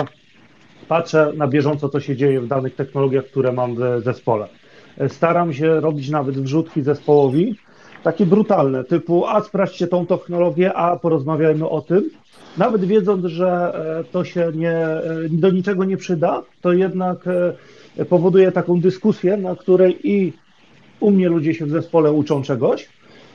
[0.88, 4.48] patrzę na bieżąco, co się dzieje w danych technologiach, które mam w zespole.
[4.98, 7.56] E, staram się robić nawet wrzutki zespołowi,
[8.02, 12.10] takie brutalne, typu a sprawdźcie tą technologię, a porozmawiajmy o tym.
[12.58, 13.72] Nawet wiedząc, że
[14.12, 14.86] to się nie,
[15.30, 17.18] do niczego nie przyda, to jednak
[18.08, 20.32] powoduje taką dyskusję, na której i
[21.02, 22.88] u mnie ludzie się w zespole uczą czegoś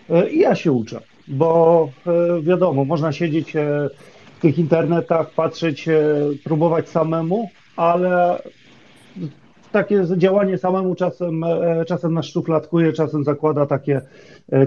[0.10, 3.90] e, i ja się uczę, bo e, wiadomo, można siedzieć e,
[4.38, 5.90] w tych internetach, patrzeć,
[6.44, 8.42] próbować samemu, ale
[9.72, 11.46] takie działanie samemu czasem,
[11.88, 14.02] czasem nas szufladkuje, czasem zakłada takie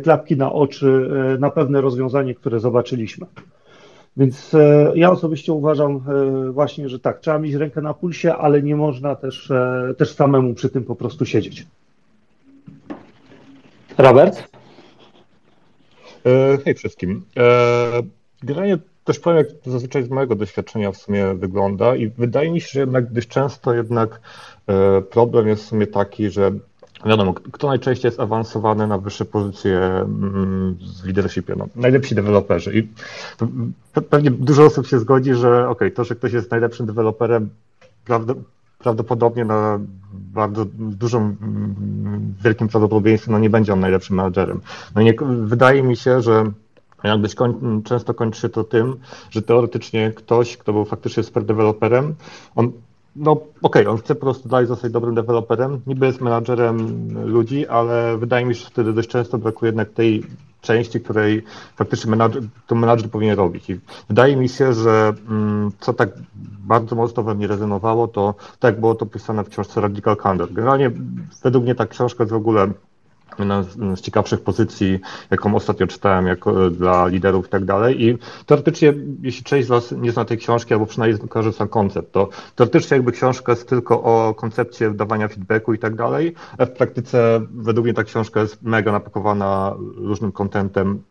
[0.02, 3.26] klapki na oczy na pewne rozwiązanie, które zobaczyliśmy.
[4.16, 8.62] Więc e, ja osobiście uważam e, właśnie, że tak, trzeba mieć rękę na pulsie, ale
[8.62, 11.66] nie można też, e, też samemu przy tym po prostu siedzieć.
[13.98, 14.59] Robert?
[16.64, 17.24] Hej wszystkim.
[18.42, 22.68] Generalnie też powiem, jak zazwyczaj z mojego doświadczenia w sumie wygląda i wydaje mi się,
[22.72, 24.20] że jednak dość często jednak
[25.10, 26.52] problem jest w sumie taki, że
[27.06, 31.54] Wiadomo, kto najczęściej jest awansowany na wyższe pozycje mm, w leadershipie?
[31.56, 32.78] No, najlepsi deweloperzy.
[32.78, 32.88] I
[34.10, 37.50] pewnie dużo osób się zgodzi, że ok, to, że ktoś jest najlepszym deweloperem,
[38.82, 39.80] prawdopodobnie na
[40.12, 44.60] bardzo dużym, mm, wielkim prawdopodobieństwie no nie będzie on najlepszym menadżerem.
[44.94, 46.44] No nie, wydaje mi się, że
[47.04, 48.96] jakbyś koń, często kończy to tym,
[49.30, 52.14] że teoretycznie ktoś, kto był faktycznie super deweloperem,
[52.54, 52.72] on
[53.16, 57.66] no okej, okay, on chce po prostu dalej zostać dobrym deweloperem, niby jest menadżerem ludzi,
[57.66, 60.22] ale wydaje mi się, że wtedy dość często brakuje jednak tej
[60.60, 61.42] części, której
[61.76, 63.70] faktycznie menadżer, to menadżer powinien robić.
[63.70, 66.10] I wydaje mi się, że mm, co tak
[66.58, 70.52] bardzo mocno we mnie rezonowało, to tak było to pisane w książce Radical Candor.
[70.52, 70.90] Generalnie
[71.42, 72.68] według mnie ta książka jest w ogóle
[73.38, 73.62] jedna
[73.96, 74.98] z ciekawszych pozycji,
[75.30, 78.04] jaką ostatnio czytałem jako e, dla liderów i tak dalej.
[78.04, 82.12] I teoretycznie, jeśli część z Was nie zna tej książki, albo przynajmniej kojarzy sam koncept,
[82.12, 87.40] to teoretycznie jakby książka jest tylko o koncepcie dawania feedbacku i tak dalej, w praktyce
[87.50, 91.02] według mnie ta książka jest mega napakowana różnym kontentem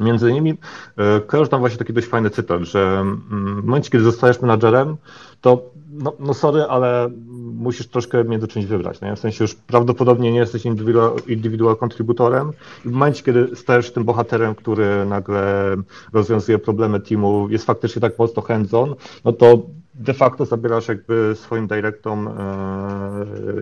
[0.00, 0.54] Między innymi
[0.96, 4.96] e, kojarzę tam właśnie taki dość fajny cytat, że mm, w momencie, kiedy zostajesz menadżerem,
[5.40, 7.10] to no, no sorry, ale
[7.54, 9.00] musisz troszkę między czymś wybrać.
[9.00, 9.16] Nie?
[9.16, 12.52] W sensie już prawdopodobnie nie jesteś indywidual, indywidual kontributorem.
[12.84, 15.74] W momencie, kiedy stajesz tym bohaterem, który nagle
[16.12, 19.62] rozwiązuje problemy teamu, jest faktycznie tak mocno hands-on, no to
[19.94, 22.32] de facto zabierasz jakby swoim dyrektom e,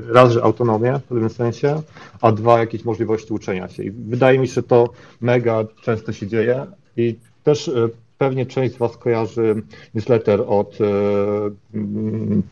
[0.09, 1.83] raz, że autonomię w pewnym sensie,
[2.21, 3.83] a dwa, jakieś możliwości uczenia się.
[3.83, 4.89] I wydaje mi się, że to
[5.21, 6.67] mega często się dzieje
[6.97, 9.63] i też e, pewnie część z Was kojarzy
[9.95, 10.79] newsletter od
[11.75, 12.43] mm,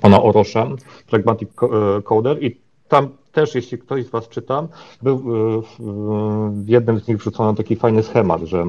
[0.00, 0.66] pana Orosza,
[1.10, 1.48] Pragmatic
[2.04, 4.68] Coder i tam też, jeśli ktoś z Was czyta,
[5.02, 5.18] był
[6.50, 8.66] w jednym z nich wrzucono taki fajny schemat, że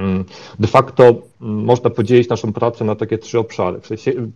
[0.00, 0.24] Mm,
[0.58, 3.80] de facto można podzielić naszą pracę na takie trzy obszary.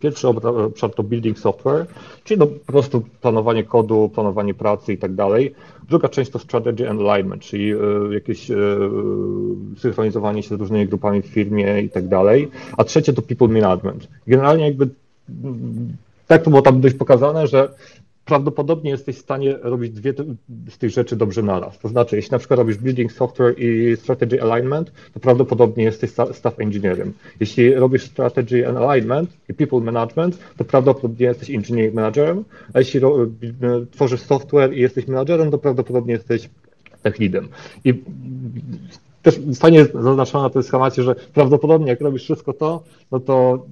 [0.00, 1.86] Pierwszy obszar to building software,
[2.24, 5.54] czyli no po prostu planowanie kodu, planowanie pracy i tak dalej.
[5.88, 7.76] Druga część to strategy and alignment, czyli e,
[8.10, 8.56] jakieś e,
[9.78, 12.48] synchronizowanie się z różnymi grupami w firmie i tak dalej.
[12.76, 14.08] A trzecie to people management.
[14.26, 14.88] Generalnie jakby
[16.26, 17.68] tak to było tam dość pokazane, że
[18.24, 20.14] prawdopodobnie jesteś w stanie robić dwie
[20.70, 21.78] z tych rzeczy dobrze naraz.
[21.78, 26.60] To znaczy, jeśli na przykład robisz building software i strategy alignment, to prawdopodobnie jesteś staff
[26.60, 27.12] engineerem.
[27.40, 33.00] Jeśli robisz strategy and alignment i people management, to prawdopodobnie jesteś engineering managerem, a jeśli
[33.90, 36.50] tworzysz software i jesteś managerem, to prawdopodobnie jesteś
[37.02, 37.48] tech leadem.
[37.84, 38.02] I
[39.22, 42.82] też fajnie jest zaznaczone na tym schemacie, że prawdopodobnie jak robisz wszystko to,
[43.12, 43.66] no to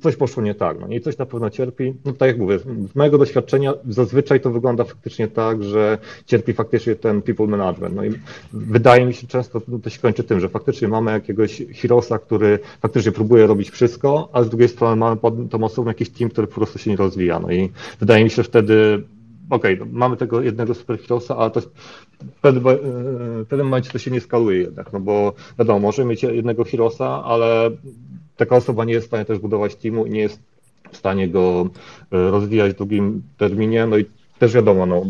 [0.00, 1.94] coś poszło nie tak, no i coś na pewno cierpi.
[2.04, 6.94] No tak jak mówię, z mojego doświadczenia zazwyczaj to wygląda faktycznie tak, że cierpi faktycznie
[6.94, 7.94] ten people management.
[7.94, 8.10] No i
[8.52, 13.12] wydaje mi się często to się kończy tym, że faktycznie mamy jakiegoś heroesa, który faktycznie
[13.12, 16.54] próbuje robić wszystko, a z drugiej strony mamy pod tą osobą jakiś team, który po
[16.54, 17.40] prostu się nie rozwija.
[17.40, 19.02] No i wydaje mi się, że wtedy
[19.50, 22.64] okej, okay, no mamy tego jednego superheroesa, ale to w pewnym,
[23.44, 27.24] w pewnym momencie to się nie skaluje jednak, no bo wiadomo, możemy mieć jednego heroesa,
[27.24, 27.70] ale
[28.36, 30.40] taka osoba nie jest w stanie też budować teamu i nie jest
[30.92, 31.70] w stanie go
[32.12, 34.04] e, rozwijać w długim terminie, no i
[34.38, 35.02] też wiadomo, no,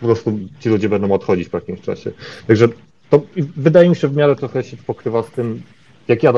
[0.00, 2.12] po prostu ci ludzie będą odchodzić w jakimś czasie.
[2.46, 2.68] Także
[3.10, 3.22] to
[3.56, 5.62] wydaje mi się, w miarę trochę się pokrywa z tym,
[6.08, 6.32] jak ja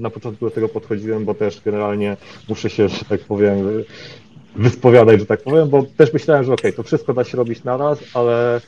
[0.00, 2.16] na początku do tego podchodziłem, bo też generalnie
[2.48, 3.56] muszę się, że tak powiem,
[4.56, 7.64] wyspowiadać, że tak powiem, bo też myślałem, że okej, okay, to wszystko da się robić
[7.64, 8.60] naraz, ale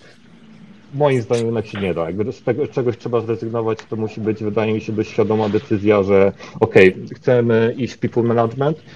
[0.95, 2.05] moim zdaniem jednak się nie da.
[2.05, 6.03] Jakby z tego czegoś trzeba zrezygnować, to musi być, wydaje mi się, dość świadoma decyzja,
[6.03, 8.87] że okej, okay, chcemy iść w people management, okej,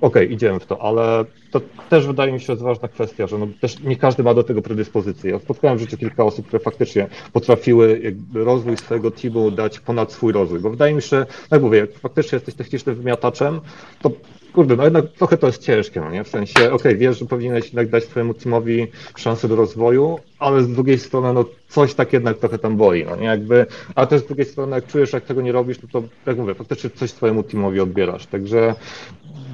[0.00, 3.80] okay, idziemy w to, ale to też wydaje mi się, ważna kwestia, że no też
[3.80, 5.30] nie każdy ma do tego predyspozycję.
[5.30, 10.32] Ja spotkałem w życiu kilka osób, które faktycznie potrafiły rozwój swojego teamu dać ponad swój
[10.32, 13.60] rozwój, bo wydaje mi się, że, jak mówię, jak faktycznie jesteś technicznym wymiataczem,
[14.02, 14.10] to
[14.52, 16.24] kurde, no jednak trochę to jest ciężkie, no nie?
[16.24, 18.86] W sensie, okej, okay, wiesz, że powinieneś jednak dać swojemu teamowi
[19.16, 23.16] szansę do rozwoju, ale z drugiej strony, no coś tak jednak trochę tam boli, no
[23.16, 23.26] nie?
[23.26, 26.36] Jakby, a też z drugiej strony, jak czujesz, jak tego nie robisz, no to, jak
[26.36, 28.74] mówię, faktycznie coś swojemu teamowi odbierasz, także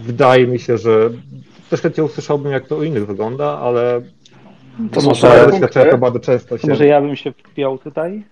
[0.03, 1.11] wydaje mi się, że
[1.69, 4.01] też chętnie usłyszałbym, jak to u innych wygląda, ale
[4.93, 6.69] to może, doświadczenia to bardzo często się...
[6.69, 8.23] może ja bym się wpiął tutaj?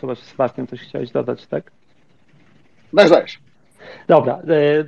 [0.00, 1.70] Chyba Sebastian coś chciałeś dodać, tak?
[2.92, 3.38] Dajesz, dajesz.
[4.08, 4.42] Dobra,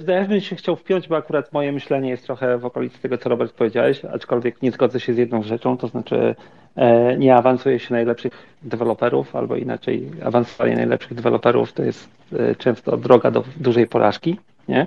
[0.08, 3.18] e, ja bym się chciał wpiąć, bo akurat moje myślenie jest trochę w okolicy tego,
[3.18, 6.34] co Robert powiedziałeś, aczkolwiek nie zgodzę się z jedną rzeczą, to znaczy
[6.76, 12.96] e, nie awansuje się najlepszych deweloperów, albo inaczej awansowanie najlepszych deweloperów to jest e, często
[12.96, 14.38] droga do dużej porażki
[14.68, 14.86] nie?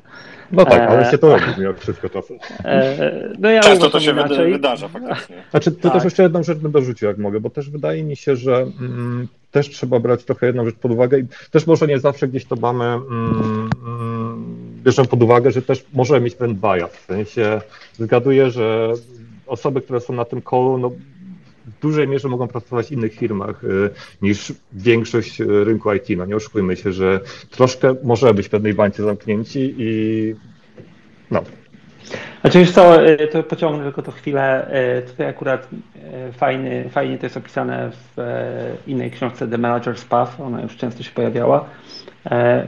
[0.52, 2.38] No tak, ale się to robi mimo wszystko czasem.
[3.40, 4.52] no ja Często to się inaczej.
[4.52, 5.36] wydarza faktycznie.
[5.52, 5.94] Znaczy, to tak.
[5.94, 9.28] też jeszcze jedną rzecz bym dorzucił, jak mogę, bo też wydaje mi się, że mm,
[9.52, 12.56] też trzeba brać trochę jedną rzecz pod uwagę i też może nie zawsze gdzieś to
[12.56, 14.46] mamy, mm, mm,
[14.84, 17.62] bierzemy pod uwagę, że też możemy mieć ten bias, w sensie
[17.94, 18.94] zgaduję, że
[19.48, 20.92] osoby, które są na tym kolu, no
[21.68, 23.90] w dużej mierze mogą pracować w innych firmach y,
[24.22, 26.06] niż większość y, rynku IT.
[26.18, 27.20] No nie oszukujmy się, że
[27.52, 30.36] troszkę może być w pewnej bańce zamknięci i
[31.32, 31.44] no.
[32.42, 34.72] Znaczy wiesz co, y, to pociągnę tylko to chwilę.
[35.08, 35.70] Tutaj akurat
[36.32, 38.18] fajny, fajnie to jest opisane w
[38.88, 41.66] innej książce The Manager's Path, ona już często się pojawiała,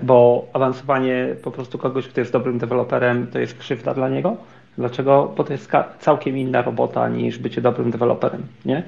[0.01, 4.37] bo awansowanie po prostu kogoś, kto jest dobrym deweloperem, to jest krzywda dla niego
[4.77, 5.33] Dlaczego?
[5.37, 8.83] Bo to jest całkiem inna robota niż bycie dobrym deweloperem, nie?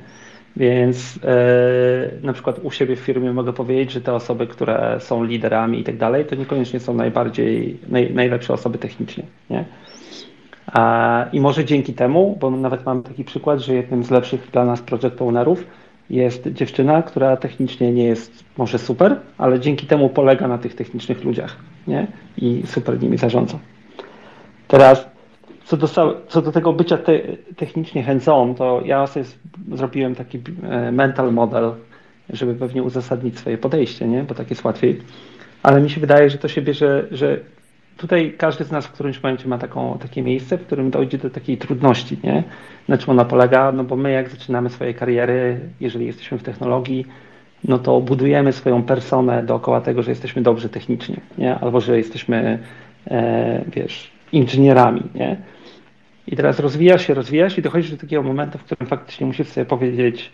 [0.56, 1.22] Więc yy,
[2.24, 5.84] na przykład u siebie w firmie mogę powiedzieć, że te osoby, które są liderami i
[5.84, 9.66] tak dalej, to niekoniecznie są najbardziej, naj, najlepsze osoby technicznie, nie?
[10.74, 14.66] A, I może dzięki temu, bo nawet mamy taki przykład, że jednym z lepszych dla
[14.66, 15.68] nas project ownerów
[16.10, 21.24] jest dziewczyna, która technicznie nie jest może super, ale dzięki temu polega na tych technicznych
[21.24, 21.56] ludziach,
[21.88, 22.08] nie?
[22.38, 23.60] I super nimi zarządza.
[24.68, 25.09] Teraz
[25.70, 25.88] co do,
[26.28, 27.20] co do tego bycia te,
[27.56, 29.26] technicznie hands-on, to ja sobie
[29.72, 31.72] zrobiłem taki e, mental model,
[32.30, 34.24] żeby pewnie uzasadnić swoje podejście, nie?
[34.24, 35.02] bo tak jest łatwiej.
[35.64, 37.40] Ale mi się wydaje, że to się bierze, że
[37.98, 41.30] tutaj każdy z nas w którymś momencie ma taką, takie miejsce, w którym dojdzie do
[41.30, 42.18] takiej trudności.
[42.24, 42.44] Nie?
[42.88, 43.72] Na czym ona polega?
[43.72, 47.06] No bo my jak zaczynamy swoje kariery, jeżeli jesteśmy w technologii,
[47.64, 51.56] no to budujemy swoją personę dookoła tego, że jesteśmy dobrzy technicznie, nie?
[51.56, 52.60] albo że jesteśmy,
[53.08, 55.38] e, wiesz, inżynierami, nie?
[56.32, 59.66] I teraz rozwijasz się, rozwijasz i dochodzisz do takiego momentu, w którym faktycznie musisz sobie
[59.66, 60.32] powiedzieć,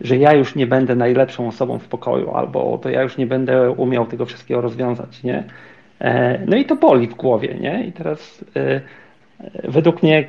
[0.00, 3.70] że ja już nie będę najlepszą osobą w pokoju, albo to ja już nie będę
[3.70, 5.44] umiał tego wszystkiego rozwiązać, nie?
[6.00, 7.86] E, no i to boli w głowie, nie?
[7.86, 8.80] I teraz e,
[9.64, 10.28] według mnie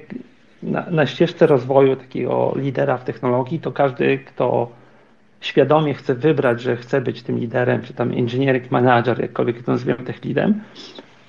[0.63, 4.69] na, na ścieżce rozwoju takiego lidera w technologii, to każdy, kto
[5.41, 10.03] świadomie chce wybrać, że chce być tym liderem, czy tam engineering manager, jakkolwiek to nazwiemy
[10.03, 10.61] tech leadem,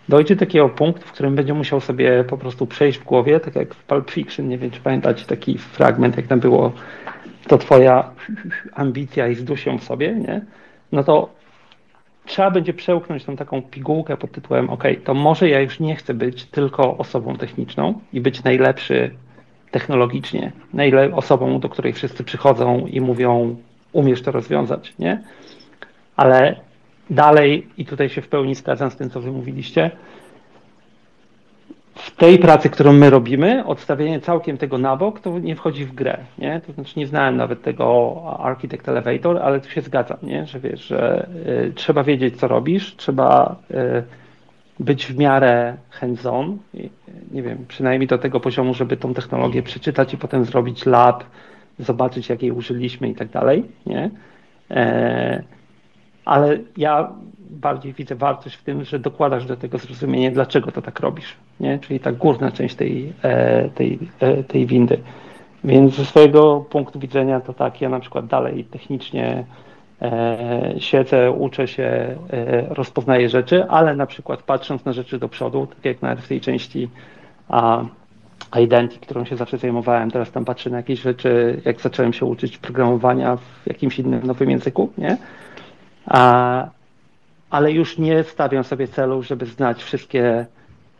[0.09, 3.57] dojdzie do takiego punktu, w którym będzie musiał sobie po prostu przejść w głowie, tak
[3.57, 6.72] jak w Pulp Fiction, nie wiem czy pamiętacie taki fragment, jak tam było
[7.48, 8.11] to twoja
[8.72, 10.40] ambicja i zdusią w sobie, nie?
[10.92, 11.28] No to
[12.26, 16.14] trzeba będzie przełknąć tą taką pigułkę pod tytułem ok, to może ja już nie chcę
[16.14, 19.11] być tylko osobą techniczną i być najlepszy
[19.70, 23.57] technologicznie, najle osobą, do której wszyscy przychodzą i mówią
[23.92, 25.22] umiesz to rozwiązać, nie?
[26.16, 26.57] Ale
[27.11, 29.90] dalej, i tutaj się w pełni zgadzam z tym, co wy mówiliście,
[31.96, 35.94] w tej pracy, którą my robimy, odstawienie całkiem tego na bok, to nie wchodzi w
[35.94, 36.61] grę, nie?
[36.66, 40.46] To znaczy nie znałem nawet tego Architect Elevator, ale tu się zgadzam, nie?
[40.46, 41.28] Że wiesz, że
[41.68, 44.02] y, trzeba wiedzieć, co robisz, trzeba y,
[44.80, 46.59] być w miarę hands-on,
[47.32, 51.24] nie wiem, przynajmniej do tego poziomu, żeby tą technologię przeczytać i potem zrobić lab,
[51.78, 54.11] zobaczyć, jak jej użyliśmy i tak dalej, nie?
[54.70, 55.42] E,
[56.27, 57.12] ale ja
[57.51, 61.79] bardziej widzę wartość w tym, że dokładasz do tego zrozumienie, dlaczego to tak robisz, nie?
[61.79, 64.99] Czyli ta górna część tej, e, tej, e, tej windy.
[65.64, 69.45] Więc ze swojego punktu widzenia to tak, ja na przykład dalej technicznie
[70.03, 72.16] e, siedzę, uczę się,
[72.68, 76.41] rozpoznaję rzeczy, ale na przykład patrząc na rzeczy do przodu, tak jak nawet w tej
[76.41, 76.89] części
[77.49, 77.85] a,
[78.61, 82.59] Identity, którą się zawsze zajmowałem, teraz tam patrzę na jakieś rzeczy, jak zacząłem się uczyć
[82.59, 85.16] programowania w jakimś innym nowym języku, nie?
[86.07, 86.70] A,
[87.50, 90.46] ale już nie stawiam sobie celu, żeby znać wszystkie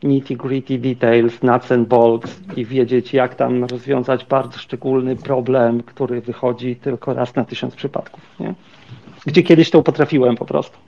[0.03, 6.21] nitty gritty details, nuts and bolts i wiedzieć, jak tam rozwiązać bardzo szczególny problem, który
[6.21, 8.21] wychodzi tylko raz na tysiąc przypadków.
[8.41, 8.55] Nie?
[9.27, 10.79] Gdzie kiedyś to potrafiłem po prostu.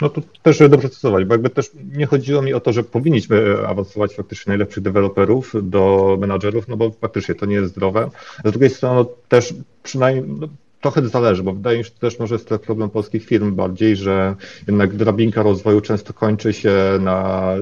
[0.00, 4.14] No to też doprecyzować, bo jakby też nie chodziło mi o to, że powinniśmy awansować
[4.14, 8.10] faktycznie najlepszych deweloperów do menadżerów, no bo faktycznie to nie jest zdrowe.
[8.44, 10.48] Z drugiej strony no, też przynajmniej no,
[10.80, 13.54] trochę zależy, bo wydaje mi się, że to też może jest to problem polskich firm
[13.54, 14.34] bardziej, że
[14.66, 17.54] jednak drabinka rozwoju często kończy się na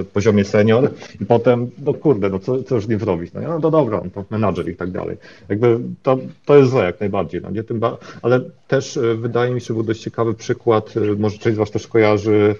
[0.00, 3.32] y, poziomie senior i potem, no kurde, no co, co już nie zrobić?
[3.32, 5.16] No, no to dobra, no to menadżer i tak dalej.
[5.48, 7.62] Jakby to, to jest złe jak najbardziej, no nie?
[7.62, 11.38] Tym ba ale też y, wydaje mi się, że był dość ciekawy przykład, y, może
[11.38, 12.54] część z Was też kojarzy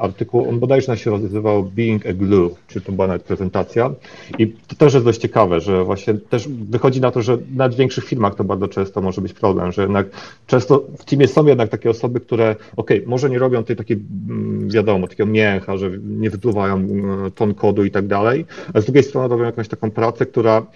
[0.00, 3.90] artykuł, on bodajże się nazywał Being a Glue, czyli to była nawet prezentacja
[4.38, 8.04] i to też jest dość ciekawe, że właśnie też wychodzi na to, że w większych
[8.04, 10.06] firmach to bardzo często to może być problem, że jednak
[10.46, 13.96] często w teamie są jednak takie osoby, które, ok, może nie robią tej takiej,
[14.28, 18.84] mm, wiadomo, takiego mięcha, że nie wypluwają mm, ton kodu i tak dalej, a z
[18.84, 20.66] drugiej strony robią jakąś taką pracę, która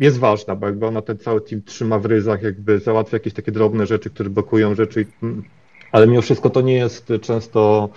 [0.00, 3.52] jest ważna, bo jakby ona ten cały team trzyma w ryzach, jakby załatwia jakieś takie
[3.52, 5.42] drobne rzeczy, które blokują rzeczy mm,
[5.94, 7.88] ale mimo wszystko to nie jest często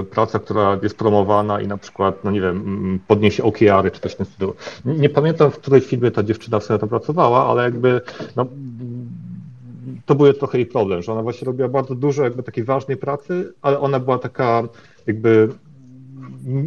[0.00, 4.12] y, praca, która jest promowana i na przykład, no nie wiem, podniesie OKR-y czy coś
[4.12, 4.54] w tym stylu.
[4.84, 8.00] Nie pamiętam, w której firmie ta dziewczyna sumie to pracowała, ale jakby
[8.36, 8.46] no,
[10.06, 13.52] to był trochę jej problem, że ona właśnie robiła bardzo dużo jakby takiej ważnej pracy,
[13.62, 14.62] ale ona była taka
[15.06, 15.48] jakby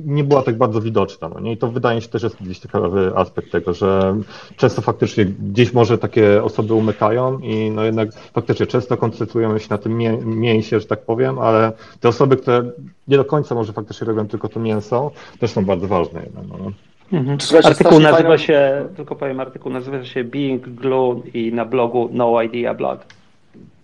[0.05, 1.29] nie była tak bardzo widoczna.
[1.29, 1.51] No nie?
[1.51, 4.17] I to wydaje mi się też jest gdzieś ciekawy aspekt tego, że
[4.57, 9.77] często faktycznie gdzieś może takie osoby umykają i no jednak faktycznie często koncentrujemy się na
[9.77, 12.71] tym mię mięsie, że tak powiem, ale te osoby, które
[13.07, 16.43] nie do końca może faktycznie robią tylko to mięso, też są bardzo ważne jednak.
[16.47, 16.71] No.
[17.19, 17.37] Mhm.
[17.63, 22.73] Artykuł nazywa się, tylko powiem, artykuł nazywa się Being Glue i na blogu No Idea
[22.73, 22.99] Blog.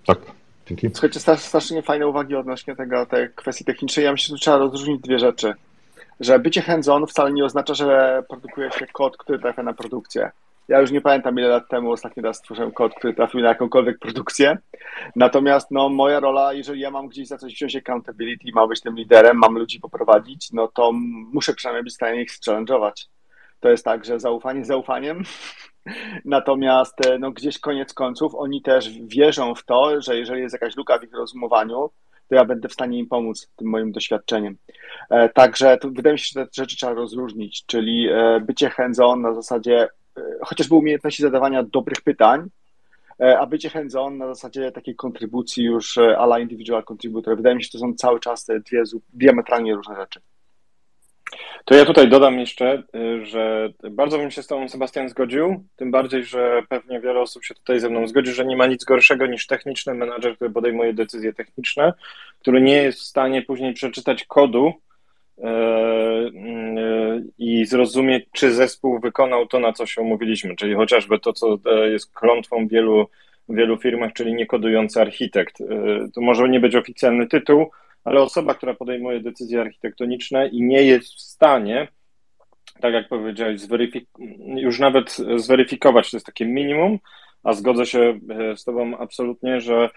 [0.06, 0.20] Tak.
[0.68, 0.90] Dzięki.
[0.94, 4.06] Słuchajcie, strasznie fajne uwagi odnośnie tego, tej kwestii technicznej.
[4.06, 5.54] Ja myślę, że trzeba rozróżnić dwie rzeczy
[6.20, 10.32] że bycie hands-on wcale nie oznacza, że produkuje się kod, który trafia na produkcję.
[10.68, 14.00] Ja już nie pamiętam, ile lat temu ostatni raz stworzyłem kod, który trafił na jakąkolwiek
[14.00, 14.58] produkcję.
[15.16, 18.96] Natomiast no, moja rola, jeżeli ja mam gdzieś za coś wziąć accountability, mam być tym
[18.96, 20.92] liderem, mam ludzi poprowadzić, no to
[21.34, 23.08] muszę przynajmniej być w stanie ich challenge'ować.
[23.60, 25.24] To jest tak, że zaufanie zaufaniem,
[26.26, 31.00] natomiast no, gdzieś koniec końców oni też wierzą w to, że jeżeli jest jakaś luka
[31.00, 31.90] w ich rozumowaniu,
[32.30, 34.58] to ja będę w stanie im pomóc tym moim doświadczeniem.
[35.10, 39.34] E, także wydaje mi się, że te rzeczy trzeba rozróżnić, czyli e, bycie hands-on na
[39.34, 42.50] zasadzie e, chociażby umiejętności zadawania dobrych pytań,
[43.40, 47.38] a bycie hands-on na zasadzie takiej kontrybucji już ala individual contributor.
[47.38, 50.20] Wydaje mi się, że to są cały czas te dwie diametralnie różne rzeczy.
[51.66, 55.92] To ja tutaj dodam jeszcze, y, że bardzo bym się z Tobą, Sebastian, zgodził, tym
[55.92, 59.28] bardziej, że pewnie wiele osób się tutaj ze mną zgodzi, że nie ma nic gorszego
[59.28, 61.94] niż techniczny menadżer, który podejmuje decyzje techniczne,
[62.40, 64.74] który nie jest w stanie później przeczytać kodu
[67.38, 71.58] i zrozumieć, czy zespół wykonał to, na co się umówiliśmy, czyli chociażby to, co
[71.92, 73.08] jest klątwą wielu,
[73.50, 75.58] wielu firmach, czyli niekodujący architekt.
[76.16, 77.72] To może nie być oficjalny tytuł,
[78.04, 81.88] ale osoba, która podejmuje decyzje architektoniczne i nie jest w stanie,
[82.80, 83.62] tak jak powiedziałeś,
[84.56, 87.00] już nawet zweryfikować, to jest takie minimum,
[87.44, 89.90] a zgodzę się e, z Tobą absolutnie, że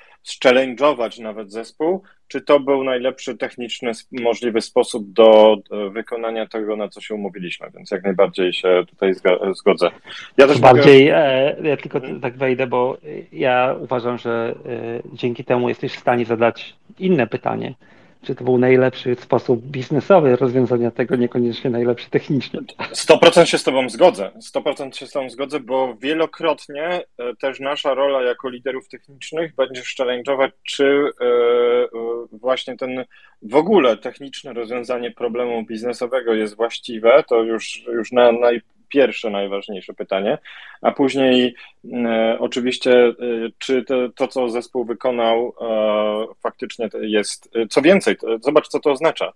[0.44, 5.56] challenge'ować nawet zespół, czy to był najlepszy techniczny możliwy sposób do
[5.90, 9.14] wykonania tego, na co się umówiliśmy, więc jak najbardziej się tutaj
[9.54, 9.90] zgodzę.
[10.36, 11.16] Ja też bardziej, mogę...
[11.16, 12.20] E, ja tylko hmm?
[12.20, 12.98] tak wejdę, bo
[13.32, 17.74] ja uważam, że e, dzięki temu jesteś w stanie zadać inne pytanie
[18.22, 22.60] czy to był najlepszy sposób biznesowy rozwiązania tego, niekoniecznie najlepszy technicznie.
[22.92, 24.30] 100% się z Tobą zgodzę.
[24.54, 29.82] 100% się z Tobą zgodzę, bo wielokrotnie e, też nasza rola jako liderów technicznych będzie
[29.82, 30.84] challenge'ować, czy
[31.20, 31.88] e, e,
[32.32, 33.04] właśnie ten
[33.42, 37.24] w ogóle techniczne rozwiązanie problemu biznesowego jest właściwe.
[37.28, 38.60] To już, już na, naj,
[38.92, 40.38] pierwsze najważniejsze pytanie,
[40.82, 41.54] a później
[41.92, 43.14] e, oczywiście, e,
[43.58, 47.50] czy to, to, co zespół wykonał, e, faktycznie jest.
[47.70, 49.32] Co więcej, zobacz, co to oznacza.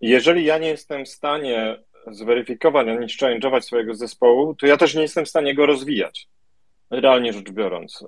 [0.00, 1.76] Jeżeli ja nie jestem w stanie
[2.06, 6.26] zweryfikować ani challenge'ować swojego zespołu, to ja też nie jestem w stanie go rozwijać.
[6.90, 8.04] Realnie rzecz biorąc,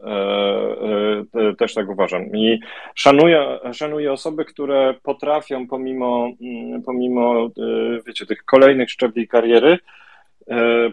[1.59, 2.37] też tak uważam.
[2.37, 2.61] I
[2.95, 7.51] szanuję, szanuję osoby, które potrafią pomimo, mm, pomimo
[8.07, 9.79] wiecie, tych kolejnych szczebli kariery,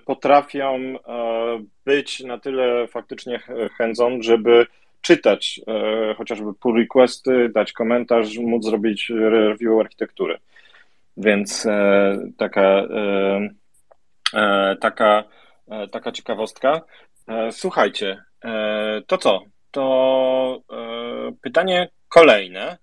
[0.05, 0.95] potrafią e,
[1.85, 3.39] być na tyle faktycznie
[3.77, 4.67] hands-on, żeby
[5.01, 10.37] czytać e, chociażby pull requesty, dać komentarz, móc zrobić review architektury.
[11.17, 11.67] Więc
[12.37, 12.87] taka,
[14.81, 15.23] taka,
[15.91, 16.81] taka ciekawostka.
[17.51, 18.23] Słuchajcie,
[19.07, 19.41] to co?
[19.71, 20.61] To
[21.41, 22.77] pytanie kolejne.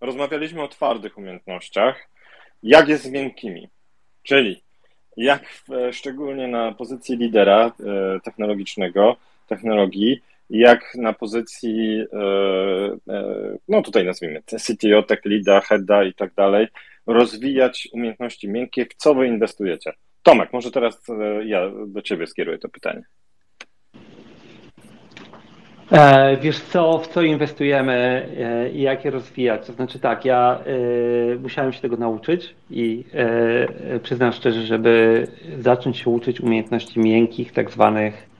[0.00, 2.08] Rozmawialiśmy o twardych umiejętnościach.
[2.62, 3.68] Jak jest z miękkimi?
[4.22, 4.62] Czyli
[5.20, 9.16] jak w, szczególnie na pozycji lidera e, technologicznego,
[9.48, 16.34] technologii, jak na pozycji, e, e, no tutaj nazwijmy CTO, tech leada, heada i tak
[16.34, 16.68] dalej,
[17.06, 19.92] rozwijać umiejętności miękkie, w co wy inwestujecie?
[20.22, 21.02] Tomek, może teraz
[21.44, 23.02] ja do ciebie skieruję to pytanie.
[25.92, 29.66] E, wiesz co, w co inwestujemy e, i jak je rozwijać?
[29.66, 30.58] To znaczy tak, ja
[31.34, 33.04] e, musiałem się tego nauczyć i
[34.02, 35.26] przyznam szczerze, żeby
[35.60, 38.30] zacząć się uczyć umiejętności miękkich, tak zwanych,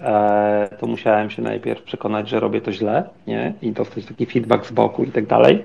[0.78, 3.53] to musiałem się najpierw przekonać, że robię to źle, nie?
[3.62, 5.64] I dostać taki feedback z boku i tak dalej.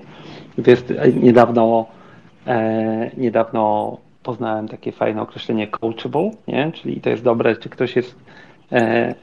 [0.58, 0.84] Więc
[1.22, 1.86] niedawno,
[3.18, 6.72] niedawno poznałem takie fajne określenie coachable, nie?
[6.72, 8.16] Czyli to jest dobre, czy ktoś jest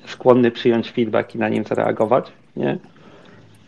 [0.06, 2.32] skłonny przyjąć feedback i na nim zareagować.
[2.57, 2.78] Nie?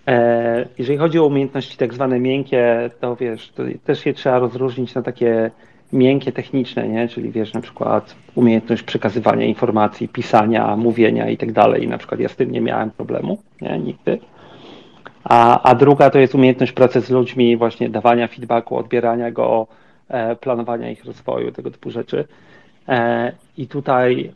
[0.06, 4.94] E, jeżeli chodzi o umiejętności tak zwane miękkie, to wiesz, to też je trzeba rozróżnić
[4.94, 5.50] na takie
[5.92, 7.08] miękkie, techniczne, nie?
[7.08, 11.88] czyli wiesz, na przykład umiejętność przekazywania informacji, pisania, mówienia i tak dalej.
[11.88, 13.78] Na przykład ja z tym nie miałem problemu, nie?
[13.78, 14.18] Nigdy.
[15.24, 19.66] A, a druga to jest umiejętność pracy z ludźmi, właśnie dawania feedbacku, odbierania go,
[20.08, 22.24] e, planowania ich rozwoju, tego typu rzeczy.
[22.88, 24.32] E, I tutaj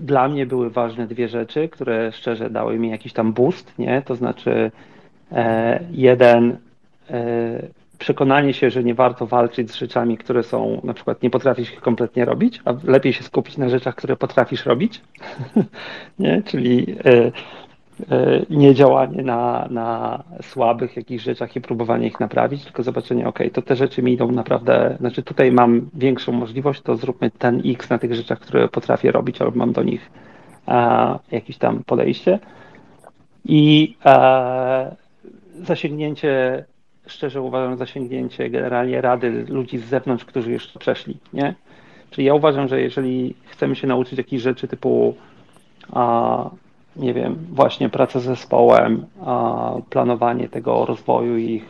[0.00, 4.02] dla mnie były ważne dwie rzeczy, które szczerze dały mi jakiś tam boost, nie?
[4.02, 4.70] To znaczy
[5.32, 6.56] e, jeden
[7.10, 7.68] e,
[7.98, 11.80] przekonanie się, że nie warto walczyć z rzeczami, które są, na przykład nie potrafisz ich
[11.80, 15.00] kompletnie robić, a lepiej się skupić na rzeczach, które potrafisz robić,
[16.18, 16.42] nie?
[16.42, 17.32] Czyli e,
[18.10, 23.38] E, nie działanie na, na słabych jakichś rzeczach i próbowanie ich naprawić, tylko zobaczenie, ok,
[23.52, 27.90] to te rzeczy mi idą naprawdę, znaczy tutaj mam większą możliwość, to zróbmy ten X
[27.90, 30.10] na tych rzeczach, które potrafię robić, albo mam do nich
[30.66, 32.38] a, jakieś tam podejście.
[33.44, 34.84] I a,
[35.62, 36.64] zasięgnięcie,
[37.06, 41.54] szczerze uważam, zasięgnięcie generalnie rady ludzi z zewnątrz, którzy już to przeszli, nie?
[42.10, 45.14] Czyli ja uważam, że jeżeli chcemy się nauczyć jakichś rzeczy typu
[45.92, 46.50] a,
[46.98, 49.06] nie wiem, właśnie praca z zespołem,
[49.90, 51.64] planowanie tego rozwoju ich,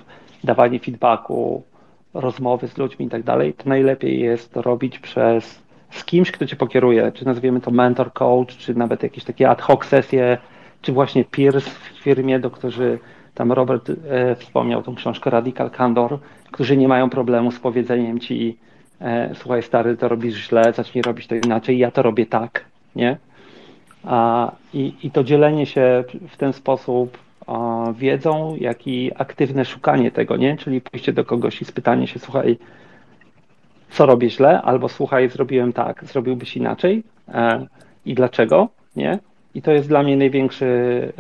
[0.45, 1.63] dawanie feedbacku,
[2.15, 6.57] rozmowy z ludźmi i tak dalej, to najlepiej jest robić przez z kimś, kto cię
[6.57, 10.39] pokieruje, czy nazwiemy to mentor, coach, czy nawet jakieś takie ad hoc sesje,
[10.83, 12.99] czy właśnie peers w firmie, do którzy
[13.35, 16.19] tam Robert e, wspomniał tą książkę Radical Candor,
[16.53, 18.59] którzy nie mają problemu z powiedzeniem ci
[19.01, 22.65] e, słuchaj stary, to robisz źle, zacznij robić to inaczej, ja to robię tak,
[22.97, 23.17] nie?
[24.75, 27.19] I, I to dzielenie się w ten sposób
[27.95, 30.57] wiedzą, jak i aktywne szukanie tego, nie?
[30.57, 32.59] Czyli pójście do kogoś i spytanie się, słuchaj,
[33.91, 37.67] co robię źle, albo słuchaj, zrobiłem tak, zrobiłbyś inaczej e,
[38.07, 39.19] i dlaczego, nie?
[39.55, 41.13] I to jest dla mnie największy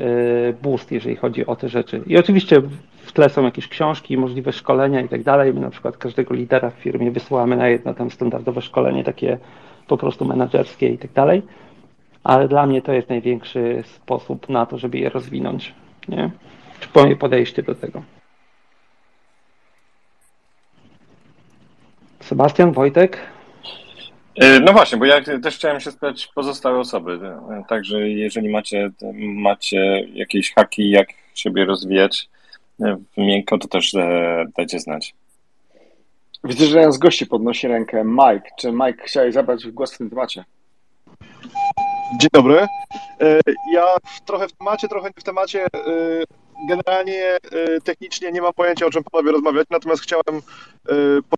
[0.62, 2.02] boost, jeżeli chodzi o te rzeczy.
[2.06, 2.62] I oczywiście
[2.96, 5.54] w tle są jakieś książki, możliwe szkolenia i tak dalej.
[5.54, 9.38] My na przykład każdego lidera w firmie wysyłamy na jedno tam standardowe szkolenie, takie
[9.86, 11.42] po prostu menedżerskie i tak dalej.
[12.28, 15.74] Ale dla mnie to jest największy sposób na to, żeby je rozwinąć.
[16.08, 16.30] Nie?
[16.80, 18.02] Czy moje podejście do tego.
[22.20, 23.18] Sebastian, Wojtek?
[24.36, 27.12] E, no właśnie, bo ja też chciałem się spytać pozostałe osoby.
[27.12, 32.28] E, także jeżeli macie, macie jakieś haki, jak siebie rozwijać
[32.80, 33.92] e, miękko, to też
[34.56, 35.14] dajcie znać.
[36.44, 38.04] Widzę, że jeden z gości podnosi rękę.
[38.04, 40.44] Mike, czy Mike chciałeś zabrać głos w tym temacie?
[42.16, 42.66] Dzień dobry.
[43.72, 43.84] Ja
[44.26, 45.66] trochę w temacie, trochę nie w temacie.
[46.68, 47.38] Generalnie
[47.84, 50.42] technicznie nie mam pojęcia, o czym panowie rozmawiać, natomiast chciałem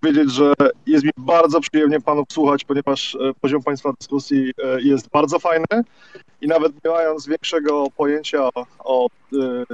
[0.00, 0.52] powiedzieć, że
[0.86, 5.84] jest mi bardzo przyjemnie panów słuchać, ponieważ poziom państwa dyskusji jest bardzo fajny
[6.40, 8.48] i nawet nie mając większego pojęcia
[8.78, 9.06] o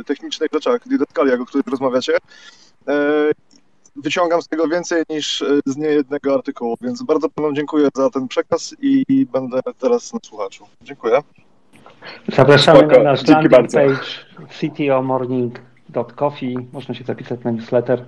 [0.06, 2.12] technicznych rzeczach, didaskaliach, o których rozmawiacie,
[3.96, 8.74] wyciągam z tego więcej niż z niejednego artykułu, więc bardzo panom dziękuję za ten przekaz
[8.82, 10.66] i będę teraz na słuchaczu.
[10.82, 11.20] Dziękuję.
[12.28, 12.96] Zapraszamy Spoko.
[12.96, 13.78] na nasz Dzięki landing bardzo.
[13.78, 13.98] page
[14.48, 16.56] ctomorning.coffee.
[16.72, 18.04] Można się zapisać na newsletter.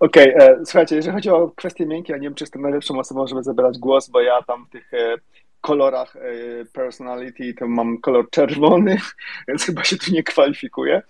[0.00, 2.98] Okej, okay, e, słuchajcie, jeżeli chodzi o kwestie miękkie, ja nie wiem, czy jestem najlepszą
[2.98, 5.16] osobą, żeby zabierać głos, bo ja tam w tych e,
[5.60, 6.20] kolorach e,
[6.64, 8.96] personality to mam kolor czerwony,
[9.48, 11.02] więc chyba się tu nie kwalifikuję.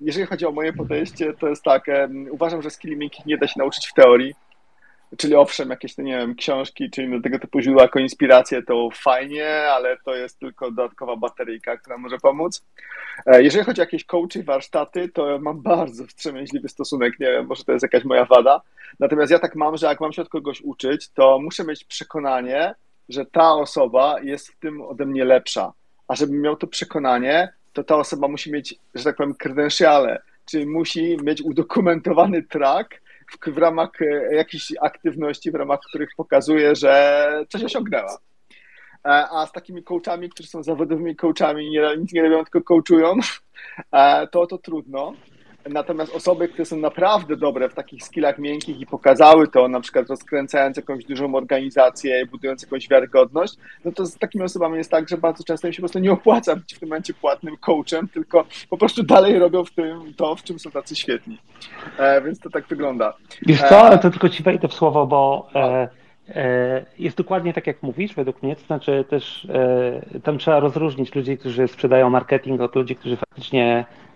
[0.00, 1.84] Jeżeli chodzi o moje podejście, to jest tak,
[2.30, 4.34] uważam, że skilli miękkich nie da się nauczyć w teorii,
[5.18, 9.48] Czyli owszem, jakieś, nie wiem, książki, czyli do tego typu źródła jako inspiracje, to fajnie,
[9.48, 12.66] ale to jest tylko dodatkowa bateryjka, która może pomóc.
[13.26, 17.64] E, jeżeli chodzi o jakieś coachy, warsztaty, to mam bardzo wstrzemięźliwy stosunek, nie wiem, może
[17.64, 18.60] to jest jakaś moja wada.
[19.00, 22.74] Natomiast ja tak mam, że jak mam się od kogoś uczyć, to muszę mieć przekonanie,
[23.12, 25.72] że ta osoba jest w tym ode mnie lepsza.
[26.08, 30.66] A żebym miał to przekonanie, to ta osoba musi mieć, że tak powiem, kredensiale, czyli
[30.66, 33.00] musi mieć udokumentowany track,
[33.30, 38.18] w, w ramach e, jakichś aktywności, w ramach których pokazuje, że coś osiągnęła.
[39.04, 43.16] E, a z takimi coachami, którzy są zawodowymi coachami i nic nie robią, tylko coachują,
[43.92, 45.12] e, to to trudno.
[45.68, 50.08] Natomiast osoby, które są naprawdę dobre w takich skillach miękkich i pokazały to, na przykład
[50.08, 53.54] rozkręcając jakąś dużą organizację, budując jakąś wiarygodność,
[53.84, 56.12] no to z takimi osobami jest tak, że bardzo często im się po prostu nie
[56.12, 60.36] opłaca być w tym momencie płatnym coachem, tylko po prostu dalej robią w tym to,
[60.36, 61.38] w czym są tacy świetni.
[61.98, 63.14] E, więc to tak wygląda.
[63.46, 65.88] Wiesz co, ale to tylko ci wejdę w słowo, bo e,
[66.28, 69.44] e, jest dokładnie tak, jak mówisz, według mnie, to znaczy też
[70.14, 74.09] e, tam trzeba rozróżnić ludzi, którzy sprzedają marketing od ludzi, którzy faktycznie E,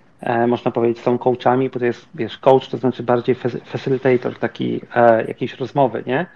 [0.47, 5.25] można powiedzieć, są coachami, bo to jest, wiesz, coach to znaczy bardziej facilitator taki e,
[5.25, 6.27] jakiejś rozmowy, nie?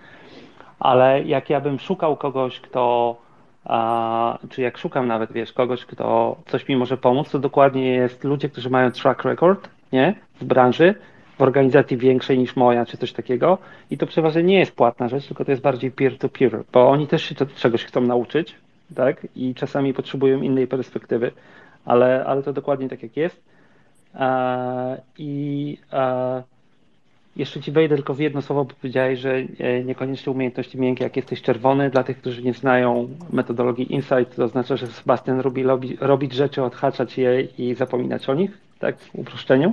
[0.78, 3.16] Ale jak ja bym szukał kogoś, kto,
[3.64, 8.24] a, czy jak szukam nawet, wiesz, kogoś, kto coś mi może pomóc, to dokładnie jest
[8.24, 10.14] ludzie, którzy mają track record, nie?
[10.40, 10.94] W branży,
[11.38, 13.58] w organizacji większej niż moja, czy coś takiego.
[13.90, 17.06] I to przeważnie nie jest płatna rzecz, tylko to jest bardziej peer-to-peer, -peer, bo oni
[17.06, 18.54] też się czegoś chcą nauczyć,
[18.94, 19.26] tak?
[19.36, 21.32] I czasami potrzebują innej perspektywy,
[21.84, 23.57] ale, ale to dokładnie tak jak jest.
[24.14, 26.42] E, I e,
[27.36, 31.16] jeszcze ci wejdę tylko w jedno słowo, bo powiedziałeś, że e, niekoniecznie umiejętności miękkie, jak
[31.16, 31.90] jesteś czerwony.
[31.90, 35.64] Dla tych, którzy nie znają metodologii Insight, to oznacza, że Sebastian lubi
[36.00, 39.72] robić rzeczy, odhaczać je i zapominać o nich, tak w uproszczeniu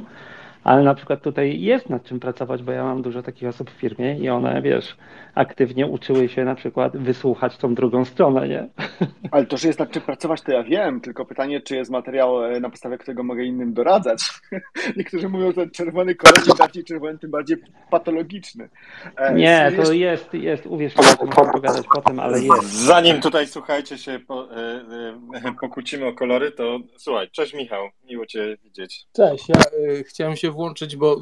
[0.66, 3.74] ale na przykład tutaj jest nad czym pracować, bo ja mam dużo takich osób w
[3.74, 4.98] firmie i one, wiesz,
[5.36, 8.68] aktywnie uczyły się na przykład wysłuchać tą drugą stronę, nie?
[9.32, 12.46] Ale to, że jest nad czym pracować, to ja wiem, tylko pytanie, czy jest materiał,
[12.46, 14.24] e, na podstawie którego mogę innym doradzać.
[14.98, 17.58] Niektórzy mówią, że czerwony kolor, im bardziej czerwony, tym bardziej
[17.90, 18.70] patologiczny.
[19.18, 22.72] E, nie, to jest, jest, uwierz mi, to można pogadać potem, ale jest.
[22.72, 28.58] Zanim tutaj, słuchajcie, się po, e, pokłócimy o kolory, to słuchaj, cześć Michał, miło Cię
[28.64, 29.06] widzieć.
[29.16, 29.56] Cześć, ja
[30.04, 31.14] chciałem się włączyć bo,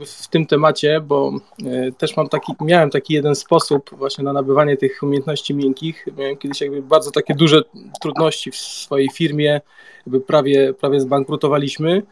[0.00, 1.32] e, w tym temacie, bo
[1.66, 6.06] e, też mam taki, miałem taki jeden sposób właśnie na nabywanie tych umiejętności miękkich.
[6.18, 7.62] Miałem kiedyś jakby bardzo takie duże
[8.02, 9.60] trudności w swojej firmie,
[10.06, 12.02] jakby prawie, prawie zbankrutowaliśmy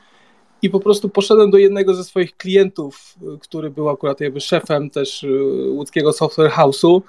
[0.63, 5.27] i po prostu poszedłem do jednego ze swoich klientów, który był akurat jakby szefem też
[5.69, 7.03] łódzkiego software house'u,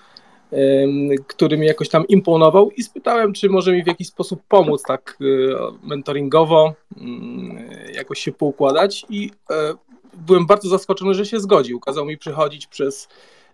[1.27, 5.17] który mi jakoś tam imponował i spytałem, czy może mi w jakiś sposób pomóc tak
[5.21, 9.73] e, mentoringowo, mm, jakoś się poukładać i e,
[10.13, 11.79] byłem bardzo zaskoczony, że się zgodził.
[11.79, 13.07] Kazał mi przychodzić przez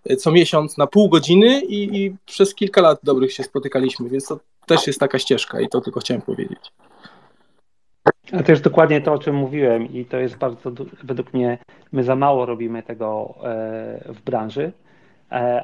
[0.05, 4.27] e, co miesiąc na pół godziny i, i przez kilka lat dobrych się spotykaliśmy, więc
[4.27, 6.71] to też jest taka ścieżka i to tylko chciałem powiedzieć.
[8.31, 10.71] A to jest dokładnie to, o czym mówiłem i to jest bardzo,
[11.03, 11.57] według mnie,
[11.91, 13.33] my za mało robimy tego
[14.05, 14.71] w branży,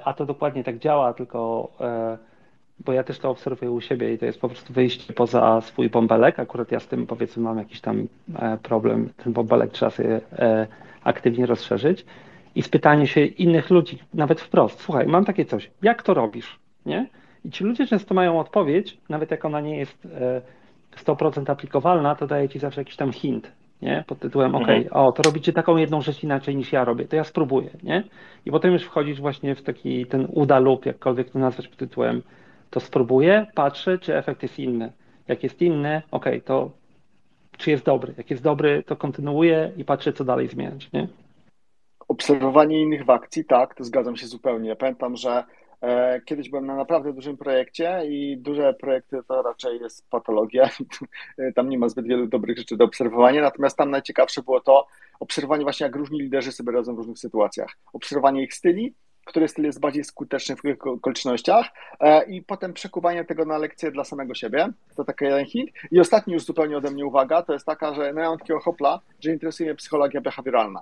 [0.04, 2.18] a to dokładnie tak działa, tylko e,
[2.80, 5.90] bo ja też to obserwuję u siebie i to jest po prostu wyjście poza swój
[5.90, 6.40] bąbelek.
[6.40, 9.10] Akurat ja z tym powiedzmy mam jakiś tam e, problem.
[9.24, 10.68] Ten bąbelek trzeba sobie e,
[11.04, 12.06] aktywnie rozszerzyć
[12.56, 16.60] i spytanie się innych ludzi, nawet wprost, słuchaj, mam takie coś, jak to robisz?
[16.86, 17.08] Nie?
[17.46, 20.08] I ci ludzie często mają odpowiedź, nawet jak ona nie jest
[21.06, 23.52] 100% aplikowalna, to daje ci zawsze jakiś tam hint,
[23.86, 24.04] nie?
[24.08, 24.82] Pod tytułem, mhm.
[24.82, 28.04] ok, o, to robicie taką jedną rzecz inaczej niż ja robię, to ja spróbuję, nie?
[28.46, 32.22] I potem już wchodzisz właśnie w taki ten uda lub, jakkolwiek to nazwać pod tytułem,
[32.70, 34.92] to spróbuję, patrzę, czy efekt jest inny.
[35.28, 36.72] Jak jest inny, ok, to
[37.58, 38.14] czy jest dobry.
[38.18, 41.08] Jak jest dobry, to kontynuuję i patrzę, co dalej zmieniać, nie?
[42.08, 44.70] Obserwowanie innych w akcji, tak, to zgadzam się zupełnie.
[44.70, 45.44] Ja pamiętam, że
[46.26, 50.70] kiedyś byłem na naprawdę dużym projekcie i duże projekty to raczej jest patologia.
[51.56, 54.88] tam nie ma zbyt wielu dobrych rzeczy do obserwowania, natomiast tam najciekawsze było to
[55.20, 57.78] obserwowanie właśnie, jak różni liderzy sobie radzą w różnych sytuacjach.
[57.94, 58.94] Obserwowanie ich styli,
[59.26, 61.68] który styl jest bardziej skuteczny w tych okolicznościach
[62.00, 64.70] e, i potem przekuwanie tego na lekcję dla samego siebie.
[64.96, 65.70] To taki jeden hit.
[65.92, 68.60] I ostatni już zupełnie ode mnie uwaga, to jest taka, że no ja mam takiego
[68.60, 70.82] hopla, że interesuje mnie psychologia behawioralna.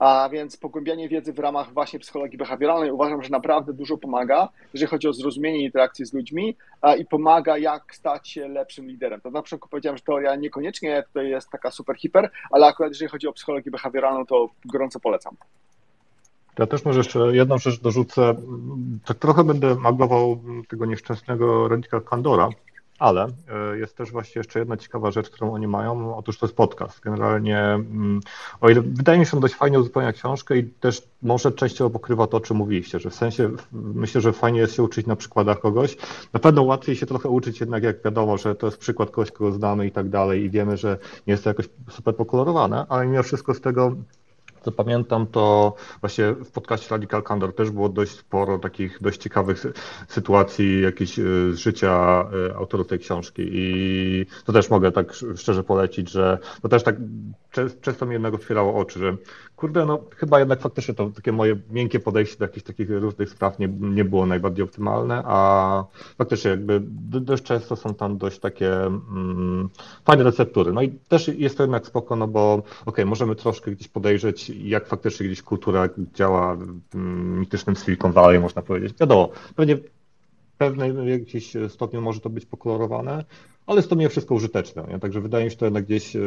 [0.00, 4.90] A więc pogłębianie wiedzy w ramach właśnie psychologii behawioralnej uważam, że naprawdę dużo pomaga, jeżeli
[4.90, 6.56] chodzi o zrozumienie interakcji z ludźmi
[6.98, 9.20] i pomaga, jak stać się lepszym liderem.
[9.20, 13.10] To na przykład powiedziałem, że teoria niekoniecznie tutaj jest taka super hiper, ale akurat jeżeli
[13.10, 15.36] chodzi o psychologię behawioralną, to gorąco polecam.
[16.58, 18.34] Ja też może jeszcze jedną rzecz dorzucę.
[19.06, 22.48] Tak trochę będę magował tego nieszczęsnego Radika Kandora,
[23.00, 23.26] ale
[23.72, 26.16] e, jest też właśnie jeszcze jedna ciekawa rzecz, którą oni mają.
[26.16, 27.00] Otóż to jest podcast.
[27.00, 28.20] Generalnie, mm,
[28.60, 32.36] o ile wydaje mi się, dość fajnie uzupełnia książkę i też może częściowo pokrywa to,
[32.36, 35.96] o czym mówiliście, że w sensie myślę, że fajnie jest się uczyć na przykładach kogoś.
[36.32, 39.52] Na pewno łatwiej się trochę uczyć jednak, jak wiadomo, że to jest przykład kogoś, kogo
[39.52, 43.22] znamy i tak dalej i wiemy, że nie jest to jakoś super pokolorowane, ale mimo
[43.22, 43.96] wszystko z tego
[44.62, 49.66] co pamiętam, to właśnie w podcaście Radical Candor też było dość sporo takich dość ciekawych
[50.08, 53.42] sytuacji jakichś e, z życia e, autorów tej książki.
[53.52, 56.96] I to też mogę tak szczerze polecić, że to też tak
[57.80, 59.16] często mi jednego otwierało oczy, że
[59.56, 63.58] kurde, no chyba jednak faktycznie to takie moje miękkie podejście do jakichś takich różnych spraw
[63.58, 65.84] nie, nie było najbardziej optymalne, a
[66.18, 66.80] faktycznie jakby
[67.20, 69.68] dość często są tam dość takie mm,
[70.04, 70.72] fajne receptury.
[70.72, 74.50] No i też jest to jednak spoko, no bo okej, okay, możemy troszkę gdzieś podejrzeć,
[74.50, 76.96] jak faktycznie gdzieś kultura działa w
[77.38, 78.94] mitycznym Silicon Valley, można powiedzieć.
[79.00, 79.82] Wiadomo, pewnie w
[80.58, 83.24] pewnym jakimś stopniu może to być pokolorowane,
[83.66, 84.84] ale jest to mimo wszystko użyteczne.
[84.88, 84.98] Nie?
[84.98, 86.20] Także wydaje mi się, to jednak gdzieś e,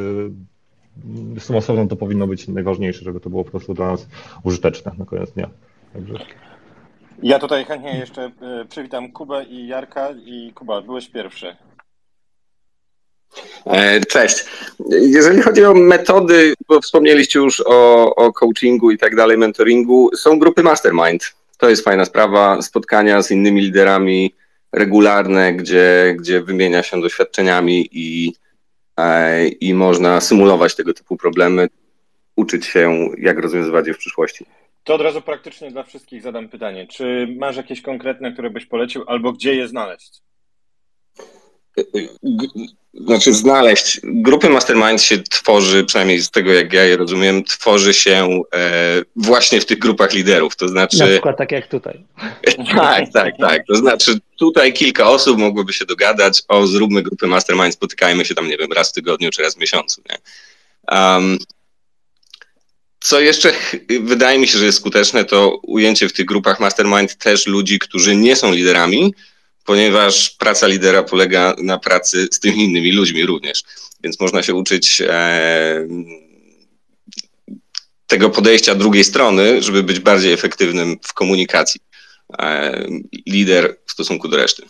[1.40, 4.08] z tą osobą to powinno być najważniejsze, żeby to było po prostu dla nas
[4.44, 5.50] użyteczne na koniec dnia.
[5.94, 6.14] Także...
[7.24, 11.56] Ja tutaj chętnie jeszcze e, przywitam Kubę i Jarka i Kuba, byłeś pierwszy.
[13.66, 14.46] E, cześć.
[14.90, 20.40] Jeżeli chodzi o metody, bo wspomnieliście już o, o coachingu i tak dalej, mentoringu, są
[20.40, 21.34] grupy mastermind.
[21.58, 24.36] To jest fajna sprawa, spotkania z innymi liderami
[24.72, 28.34] regularne, gdzie, gdzie wymienia się doświadczeniami i,
[29.60, 31.68] i można symulować tego typu problemy,
[32.36, 34.46] uczyć się, jak rozwiązywać je w przyszłości.
[34.84, 36.88] To od razu praktycznie dla wszystkich zadam pytanie.
[36.88, 40.22] Czy masz jakieś konkretne, które byś polecił, albo gdzie je znaleźć?
[42.94, 44.00] Znaczy znaleźć.
[44.04, 49.62] Grupy mastermind się tworzy, przynajmniej z tego jak ja je rozumiem, tworzy się e, właśnie
[49.62, 50.56] w tych grupach liderów.
[50.56, 50.98] To znaczy.
[50.98, 52.04] Na przykład tak jak tutaj.
[52.76, 53.66] tak, tak, tak.
[53.68, 58.48] To znaczy tutaj kilka osób mogłoby się dogadać, o zróbmy grupy mastermind, spotykajmy się tam,
[58.48, 60.02] nie wiem, raz w tygodniu czy raz w miesiącu.
[60.10, 60.18] Nie?
[60.98, 61.38] Um,
[63.00, 63.52] co jeszcze
[64.02, 68.16] wydaje mi się, że jest skuteczne, to ujęcie w tych grupach mastermind też ludzi, którzy
[68.16, 69.14] nie są liderami,
[69.66, 73.64] ponieważ praca lidera polega na pracy z tymi innymi ludźmi również.
[74.04, 75.88] Więc można się uczyć e,
[78.08, 81.82] tego podejścia drugiej strony, żeby być bardziej efektywnym w komunikacji.
[82.40, 82.86] E,
[83.28, 84.64] lider w stosunku do reszty.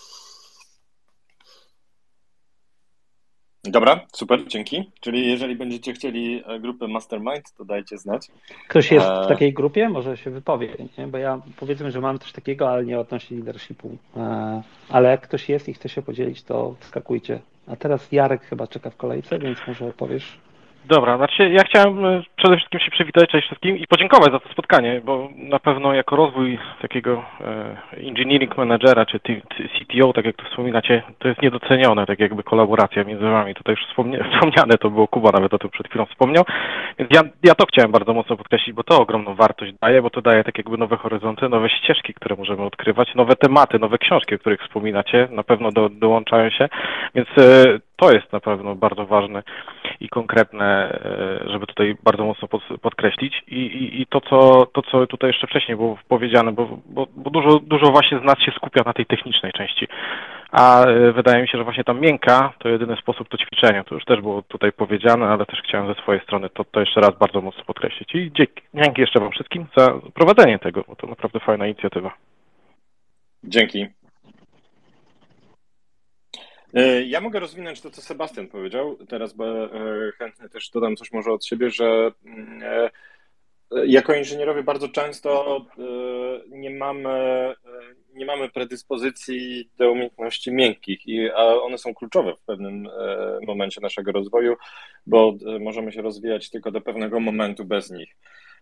[3.64, 4.92] Dobra, super, dzięki.
[5.00, 8.28] Czyli jeżeli będziecie chcieli e, grupę Mastermind, to dajcie znać.
[8.68, 9.90] Ktoś jest w e, takiej grupie?
[9.90, 11.08] Może się wypowie, nie?
[11.08, 13.98] bo ja powiedzmy, że mam coś takiego, ale nie odnośnie leadershipu.
[14.18, 17.40] E, ale jak ktoś jest i chce się podzielić, to wskakujcie.
[17.68, 20.38] A teraz Jarek chyba czeka w kolejce, więc może powiesz.
[20.86, 24.50] Dobra, znaczy ja chciałem e, przede wszystkim się przywitać cześć wszystkim i podziękować za to
[24.50, 27.78] spotkanie, bo na pewno jako rozwój takiego e,
[28.08, 33.26] engineering managera czy CTO, tak jak to wspominacie, to jest niedocenione, tak jakby kolaboracja między
[33.26, 33.54] wami.
[33.56, 33.86] Tutaj już
[34.34, 36.44] wspomniane to było, Kuba nawet o tym przed chwilą wspomniał,
[37.00, 40.22] więc ja, ja to chciałem bardzo mocno podkreślić, bo to ogromną wartość daje, bo to
[40.22, 44.40] daje tak jakby nowe horyzonty, nowe ścieżki, które możemy odkrywać, nowe tematy, nowe książki, o
[44.40, 46.70] których wspominacie, na pewno do, dołączają się,
[47.16, 49.44] więc e, to jest na pewno bardzo ważne
[50.00, 50.66] i konkretne,
[51.46, 53.44] e, żeby tutaj bardzo mocno pod, podkreślić.
[53.48, 57.30] I, i, I, to, co, to, co tutaj jeszcze wcześniej było powiedziane, bo, bo, bo
[57.30, 59.88] dużo, dużo właśnie z nas się skupia na tej technicznej części,
[60.52, 63.84] a e, wydaje mi się, że właśnie ta miękka to jedyny sposób to ćwiczenia.
[63.84, 67.02] To już też było tutaj powiedziane, ale też chciałem ze swojej strony to, to jeszcze
[67.02, 68.16] raz bardzo mocno podkreślić.
[68.16, 72.12] I dzięki, dzięki jeszcze Wam wszystkim za prowadzenie tego, bo to naprawdę fajna inicjatywa.
[73.44, 74.03] Dzięki.
[76.74, 79.70] E, ja mogę rozwinąć to, co Sebastian powiedział teraz, bo e,
[80.18, 82.90] chętnie też dodam coś może od siebie, że mm, e,
[83.86, 85.62] jako inżynierowie bardzo często
[86.50, 87.54] nie mamy,
[88.14, 91.00] nie mamy predyspozycji do umiejętności miękkich,
[91.36, 92.90] a one są kluczowe w pewnym
[93.48, 94.56] momencie naszego rozwoju,
[95.06, 98.16] bo możemy się rozwijać tylko do pewnego momentu bez nich.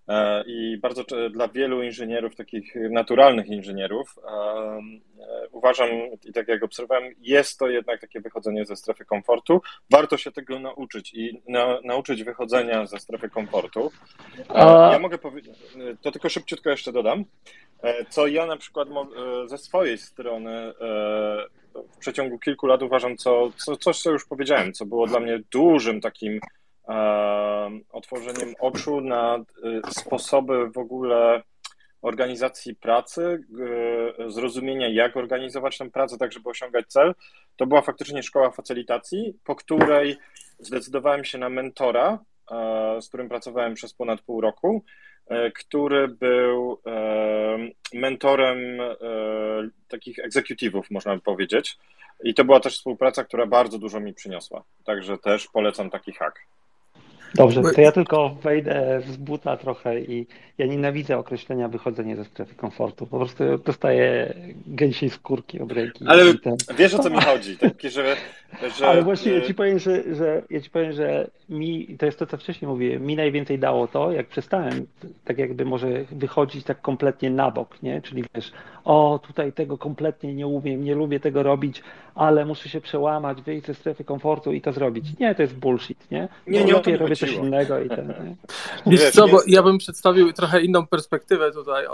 [0.07, 5.89] E, I bardzo dla wielu inżynierów, takich naturalnych inżynierów, e, e, uważam,
[6.25, 9.61] i tak jak obserwowałem, jest to jednak takie wychodzenie ze strefy komfortu.
[9.89, 13.91] Warto się tego nauczyć i na, nauczyć wychodzenia ze strefy komfortu.
[14.91, 15.57] Ja mogę powiedzieć,
[16.01, 17.25] to tylko szybciutko jeszcze dodam,
[18.09, 18.87] co ja na przykład
[19.45, 20.73] ze swojej strony
[21.75, 25.39] w przeciągu kilku lat uważam, co, co, coś, co już powiedziałem, co było dla mnie
[25.51, 26.39] dużym takim
[27.91, 31.43] otworzeniem oczu na y, sposoby w ogóle
[32.01, 33.43] organizacji pracy,
[34.27, 37.15] y, zrozumienia, jak organizować tę pracę, tak żeby osiągać cel,
[37.55, 40.17] to była faktycznie szkoła facylitacji, po której
[40.59, 42.19] zdecydowałem się na mentora,
[43.01, 44.83] z którym pracowałem przez ponad pół roku,
[45.31, 46.81] y, który był
[47.93, 48.57] mentorem
[49.87, 51.77] takich egzekutywów, można by powiedzieć.
[52.23, 54.63] I to była też współpraca, która bardzo dużo mi przyniosła.
[54.85, 56.39] Także też polecam taki hack.
[57.35, 60.27] Dobrze, to ja tylko wejdę z buta trochę i
[60.57, 63.07] ja nienawidzę określenia wychodzenie ze strefy komfortu.
[63.07, 64.33] Po prostu dostaję
[64.67, 66.05] gęsiej skórki od ręki.
[66.07, 66.55] Ale ten...
[66.77, 68.15] wiesz o co mi chodzi, takie, że,
[68.77, 68.87] że...
[68.87, 72.25] Ale właśnie ja ci powiem, że, że ja ci powiem, że mi, to jest to,
[72.25, 74.85] co wcześniej mówiłem, mi najwięcej dało to, jak przestałem
[75.25, 78.01] tak jakby może wychodzić tak kompletnie na bok, nie?
[78.01, 78.51] Czyli wiesz,
[78.83, 81.83] o tutaj tego kompletnie nie umiem, nie lubię tego robić,
[82.15, 85.05] ale muszę się przełamać, wyjść ze strefy komfortu i to zrobić.
[85.19, 86.27] Nie, to jest bullshit, nie?
[86.47, 88.07] Nie, nie, lepiej robię coś innego i ten.
[88.07, 88.35] Nie?
[88.97, 91.85] Wiesz co, bo ja bym przedstawił trochę inną perspektywę tutaj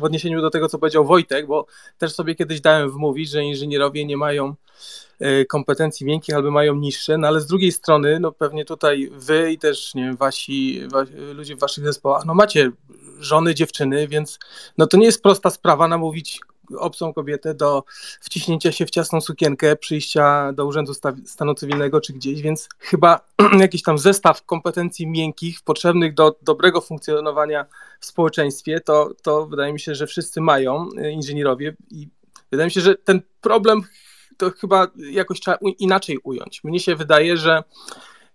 [0.00, 1.66] w odniesieniu do tego, co powiedział Wojtek, bo
[1.98, 4.54] też sobie kiedyś dałem wmówić, że inżynierowie nie mają
[5.20, 9.52] e, kompetencji miękkich albo mają niższe, no ale z drugiej strony, no pewnie tutaj wy
[9.52, 12.70] i też, nie wiem, wasi, wasi ludzie w waszych zespołach, no macie
[13.18, 14.38] żony, dziewczyny, więc
[14.78, 16.40] no to nie jest prosta sprawa namówić
[16.78, 17.84] obcą kobietę do
[18.20, 20.92] wciśnięcia się w ciasną sukienkę, przyjścia do Urzędu
[21.24, 23.20] Stanu Cywilnego czy gdzieś, więc chyba
[23.58, 27.66] jakiś tam zestaw kompetencji miękkich potrzebnych do dobrego funkcjonowania
[28.00, 32.08] w społeczeństwie, to, to wydaje mi się, że wszyscy mają e, inżynierowie i
[32.50, 33.82] wydaje mi się, że ten problem
[34.36, 36.64] to chyba jakoś trzeba inaczej ująć.
[36.64, 37.62] Mnie się wydaje, że,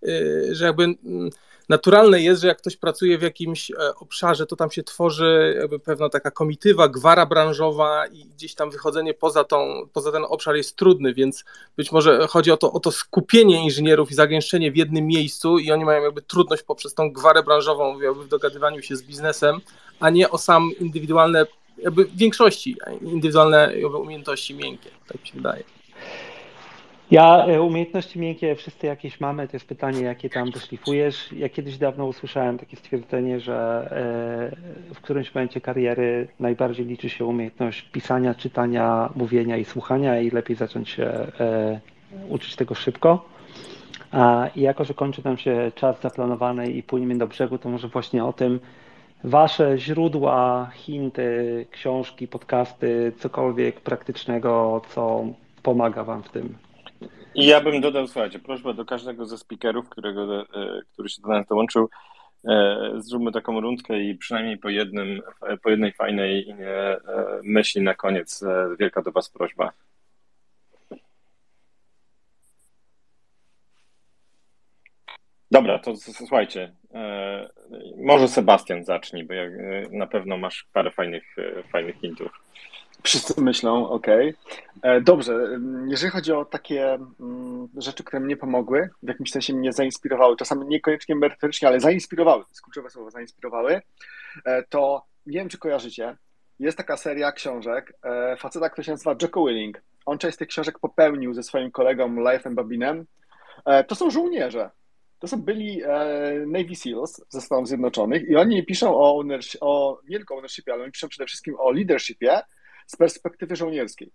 [0.02, 1.30] e, że jakby mm,
[1.70, 5.78] naturalne jest, że jak ktoś pracuje w jakimś e, obszarze, to tam się tworzy jakby
[5.78, 10.76] pewna taka komitywa, gwara branżowa i gdzieś tam wychodzenie poza, tą, poza ten obszar jest
[10.76, 11.44] trudny, więc
[11.76, 15.70] być może chodzi o to, o to skupienie inżynierów i zagęszczenie w jednym miejscu i
[15.70, 19.60] oni mają jakby trudność poprzez tą gwarę branżową jakby w dogadywaniu się z biznesem,
[20.00, 21.46] a nie o sam indywidualne,
[21.78, 25.79] jakby w większości indywidualne umiejętności miękkie, tak mi się wydaje.
[27.10, 31.32] Ja e, umiejętności miękkie wszyscy jakieś mamy, to jest pytanie, jakie tam doszlifujesz.
[31.32, 33.88] Ja kiedyś dawno usłyszałem takie stwierdzenie, że
[34.90, 40.30] e, w którymś momencie kariery najbardziej liczy się umiejętność pisania, czytania, mówienia i słuchania i
[40.30, 41.80] lepiej zacząć się e,
[42.28, 43.24] uczyć tego szybko.
[44.56, 48.24] I jako, że kończy nam się czas zaplanowany i płyniemy do brzegu, to może właśnie
[48.24, 48.60] o tym
[49.24, 55.24] Wasze źródła, hinty, książki, podcasty, cokolwiek praktycznego, co
[55.62, 56.54] pomaga Wam w tym
[57.34, 60.46] i ja bym dodał, słuchajcie, prośba do każdego ze speakerów, którego, e,
[60.92, 61.88] który się do nas dołączył,
[62.48, 65.22] e, zróbmy taką rundkę i przynajmniej po, jednym,
[65.62, 67.00] po jednej fajnej e,
[67.42, 68.44] myśli na koniec.
[68.78, 69.72] Wielka do Was prośba.
[75.52, 76.74] Dobra, to słuchajcie,
[77.96, 79.34] może Sebastian zacznij, bo
[79.90, 81.36] na pewno masz parę fajnych,
[81.72, 82.30] fajnych hintów.
[83.02, 84.06] Wszyscy myślą, ok.
[84.82, 89.72] E, dobrze, jeżeli chodzi o takie mm, rzeczy, które mnie pomogły, w jakimś sensie mnie
[89.72, 93.82] zainspirowały, czasami niekoniecznie merytorycznie, ale zainspirowały, to jest kluczowe słowo, zainspirowały,
[94.44, 96.16] e, to nie wiem, czy kojarzycie,
[96.58, 99.82] jest taka seria książek e, faceta, który się nazywa Jocko Willing.
[100.06, 103.06] On część z tych książek popełnił ze swoim kolegą Life'em Babinem.
[103.88, 104.70] To są żołnierze.
[105.18, 105.82] To są byli
[106.46, 110.82] Navy SEALs ze Stanów Zjednoczonych i oni piszą o, ownership, o nie tylko ownershipie, ale
[110.82, 112.40] oni piszą przede wszystkim o leadershipie,
[112.90, 114.12] z perspektywy żołnierskiej.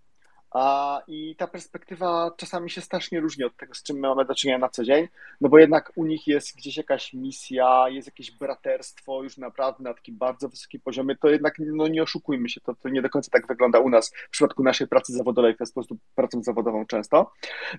[1.08, 4.60] I ta perspektywa czasami się strasznie różni od tego, z czym my mamy do czynienia
[4.60, 5.08] na co dzień,
[5.42, 9.94] no bo jednak u nich jest gdzieś jakaś misja, jest jakieś braterstwo już naprawdę na
[9.94, 13.32] takim bardzo wysokim poziomie, to jednak no nie oszukujmy się, to, to nie do końca
[13.32, 17.32] tak wygląda u nas w przypadku naszej pracy zawodowej, w ten sposób pracą zawodową często.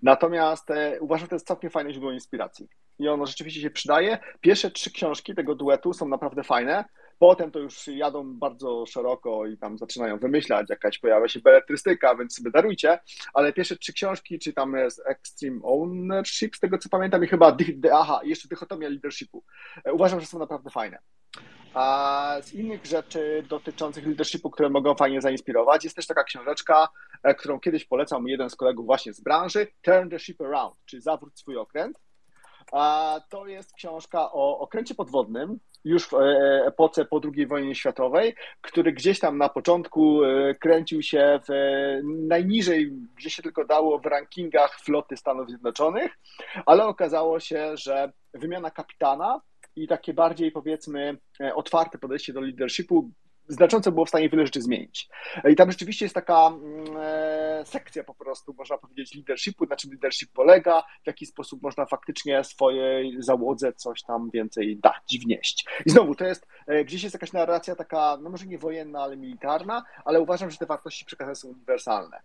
[0.02, 2.68] Natomiast e, uważam, że to jest całkiem fajne źródło inspiracji
[2.98, 4.18] i ono rzeczywiście się przydaje.
[4.40, 6.84] Pierwsze trzy książki tego duetu są naprawdę fajne,
[7.18, 12.36] Potem to już jadą bardzo szeroko i tam zaczynają wymyślać, jakaś pojawia się beletrystyka, więc
[12.36, 12.98] sobie darujcie,
[13.34, 17.56] ale pierwsze trzy książki, czy tam jest Extreme Ownership, z tego co pamiętam, i chyba,
[17.92, 19.44] aha, jeszcze Dychotomia Leadershipu.
[19.84, 20.98] E, uważam, że są naprawdę fajne.
[21.74, 26.88] A z innych rzeczy dotyczących leadershipu, które mogą fajnie zainspirować, jest też taka książeczka,
[27.22, 30.76] e, którą kiedyś polecał mi jeden z kolegów właśnie z branży, Turn the Ship Around,
[30.84, 32.00] czy Zawróć swój okręt.
[32.72, 38.34] A to jest książka o okręcie podwodnym, już w e, epoce po II wojnie światowej,
[38.60, 41.52] który gdzieś tam na początku e, kręcił się w
[42.04, 46.18] najniżej, gdzie się tylko dało w rankingach floty Stanów Zjednoczonych,
[46.66, 49.40] ale okazało się, że wymiana kapitana
[49.76, 53.10] i takie bardziej powiedzmy e, otwarte podejście do leadershipu
[53.48, 55.08] znacząco było w stanie wiele rzeczy zmienić.
[55.48, 59.90] I tam rzeczywiście jest taka mm, e, sekcja po prostu, można powiedzieć, leadershipu, na czym
[59.90, 65.66] leadership polega, w jaki sposób można faktycznie swojej załodze coś tam więcej dać, wnieść.
[65.86, 69.16] I znowu, to jest, e, gdzieś jest jakaś narracja taka, no może nie wojenna, ale
[69.16, 72.20] militarna, ale uważam, że te wartości przekazane są uniwersalne.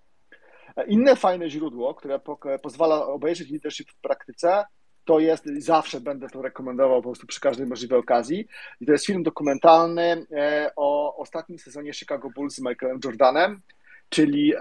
[0.76, 2.20] E, inne fajne źródło, które
[2.62, 4.64] pozwala obejrzeć leadership w praktyce,
[5.06, 8.48] to jest, zawsze będę to rekomendował po prostu przy każdej możliwej okazji.
[8.82, 13.62] I to jest film dokumentalny e, o ostatnim sezonie Chicago Bulls z Michaelem Jordanem,
[14.10, 14.60] czyli e,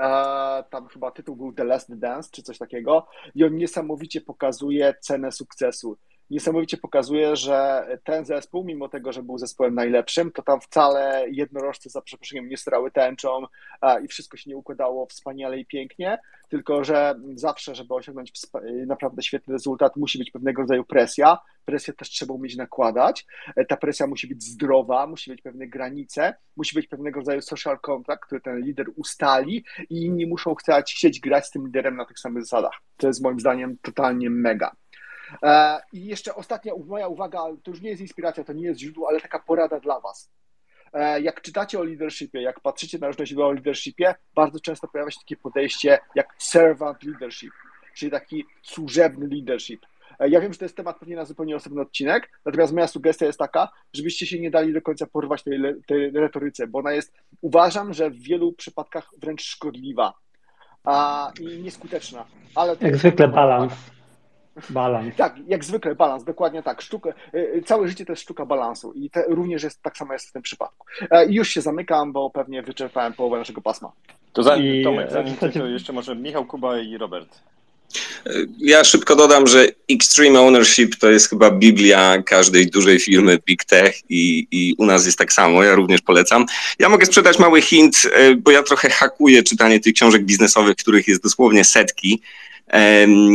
[0.70, 3.06] tam chyba tytuł był The Last Dance, czy coś takiego.
[3.34, 5.96] I on niesamowicie pokazuje cenę sukcesu
[6.30, 11.90] niesamowicie pokazuje, że ten zespół, mimo tego, że był zespołem najlepszym, to tam wcale jednorożce
[11.90, 13.42] za przeproszeniem nie strały tęczą
[14.04, 16.18] i wszystko się nie układało wspaniale i pięknie,
[16.48, 18.32] tylko że zawsze, żeby osiągnąć
[18.86, 21.38] naprawdę świetny rezultat, musi być pewnego rodzaju presja.
[21.64, 23.26] Presję też trzeba umieć nakładać.
[23.68, 28.22] Ta presja musi być zdrowa, musi być pewne granice, musi być pewnego rodzaju social contract,
[28.22, 32.42] który ten lider ustali i inni muszą chcieć grać z tym liderem na tych samych
[32.42, 32.80] zasadach.
[32.96, 34.72] To jest moim zdaniem totalnie mega.
[35.42, 39.08] E, I jeszcze ostatnia moja uwaga, to już nie jest inspiracja, to nie jest źródło,
[39.08, 40.30] ale taka porada dla Was.
[40.92, 45.10] E, jak czytacie o leadershipie, jak patrzycie na różne źródła o leadershipie, bardzo często pojawia
[45.10, 47.52] się takie podejście jak servant leadership,
[47.94, 49.86] czyli taki służebny leadership.
[50.18, 53.26] E, ja wiem, że to jest temat pewnie na zupełnie osobny odcinek, natomiast moja sugestia
[53.26, 57.12] jest taka, żebyście się nie dali do końca porwać tej, tej retoryce, bo ona jest,
[57.40, 60.14] uważam, że w wielu przypadkach wręcz szkodliwa
[60.84, 62.24] a, i nieskuteczna.
[62.54, 63.72] Ale Jak zwykle balans.
[64.70, 65.16] Balans.
[65.16, 66.82] Tak, jak zwykle balans, dokładnie tak.
[66.82, 70.12] Sztuka, y, y, całe życie to jest sztuka balansu i te, również jest, tak samo
[70.12, 70.86] jest w tym przypadku.
[71.10, 73.92] E, I już się zamykam, bo pewnie wyczerpałem połowę naszego pasma.
[74.32, 74.84] To zanim, I...
[74.84, 77.40] Tomek, zanim ty, to jeszcze może Michał Kuba i Robert.
[78.58, 84.10] Ja szybko dodam, że Extreme Ownership to jest chyba biblia każdej dużej firmy Big Tech
[84.10, 86.46] i, i u nas jest tak samo, ja również polecam.
[86.78, 91.08] Ja mogę sprzedać mały hint, e, bo ja trochę hakuję czytanie tych książek biznesowych, których
[91.08, 92.22] jest dosłownie setki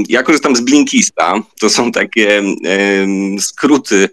[0.09, 1.43] ja korzystam z Blinkista.
[1.59, 2.43] To są takie
[3.39, 4.09] skróty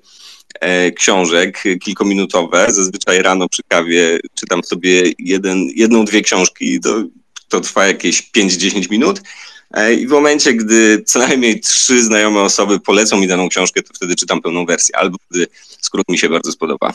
[0.61, 2.67] e, książek kilkominutowe.
[2.69, 6.81] Zazwyczaj rano przy kawie czytam sobie jeden, jedną, dwie książki.
[6.81, 7.03] To,
[7.49, 9.23] to trwa jakieś 5-10 minut.
[9.71, 13.95] E, I w momencie, gdy co najmniej trzy znajome osoby polecą mi daną książkę, to
[13.95, 15.47] wtedy czytam pełną wersję, albo wtedy
[15.81, 16.95] skrót mi się bardzo spodoba.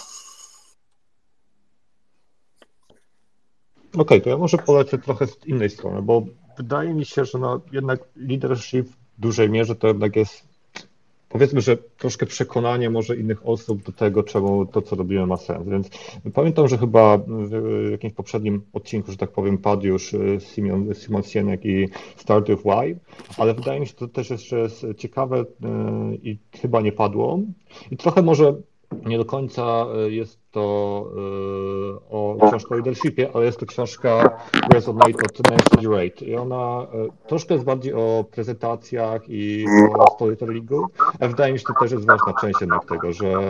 [3.94, 6.26] Okej, okay, to ja może polecę trochę z innej strony, bo
[6.58, 10.48] wydaje mi się, że no, jednak leadership w dużej mierze to jednak jest
[11.30, 15.68] powiedzmy, że troszkę przekonanie może innych osób do tego, czemu to, co robimy, ma sens.
[15.68, 15.90] Więc
[16.34, 21.24] pamiętam, że chyba w jakimś poprzednim odcinku, że tak powiem, padł już y, Simon, Simon
[21.24, 23.00] Sienek i Start with Why,
[23.38, 25.46] ale wydaje mi się, że to też jeszcze jest ciekawe y,
[26.24, 27.40] i chyba nie padło.
[27.92, 28.56] I trochę może
[29.06, 31.06] nie do końca e, jest to
[32.10, 34.40] e, o książka o leadershipie, ale jest to książka
[34.74, 36.26] Resonate od Nancy Rate.
[36.26, 39.66] I ona e, troszkę jest bardziej o prezentacjach i
[39.98, 40.88] o storytellingu.
[41.20, 43.50] A wydaje mi się, że to też jest ważna część jednak tego, że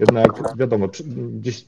[0.00, 0.88] jednak wiadomo,
[1.40, 1.64] gdzieś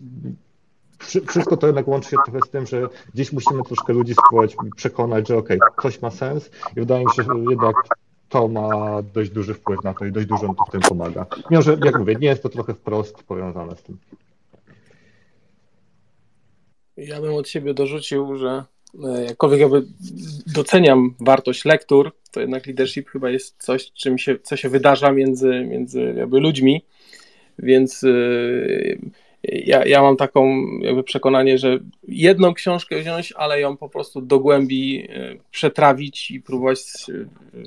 [1.27, 5.29] wszystko to jednak łączy się trochę z tym, że gdzieś musimy troszkę ludzi spróbować przekonać,
[5.29, 7.77] że okej, okay, coś ma sens i wydaje mi się, że jednak
[8.29, 11.27] to ma dość duży wpływ na to i dość dużo to w tym pomaga.
[11.51, 13.99] Mimo, że jak mówię, nie jest to trochę wprost powiązane z tym.
[16.99, 18.65] Ja bym od siebie dorzucił, że
[19.05, 19.83] e, jakkolwiek jakby
[20.55, 25.67] doceniam wartość lektur, to jednak leadership chyba jest coś, czym się, co się wydarza między,
[25.69, 26.85] między jakby ludźmi,
[27.59, 28.09] więc e,
[29.43, 31.79] ja, ja mam taką jakby przekonanie, że
[32.09, 36.81] jedną książkę wziąć, ale ją po prostu do głębi e, przetrawić i próbować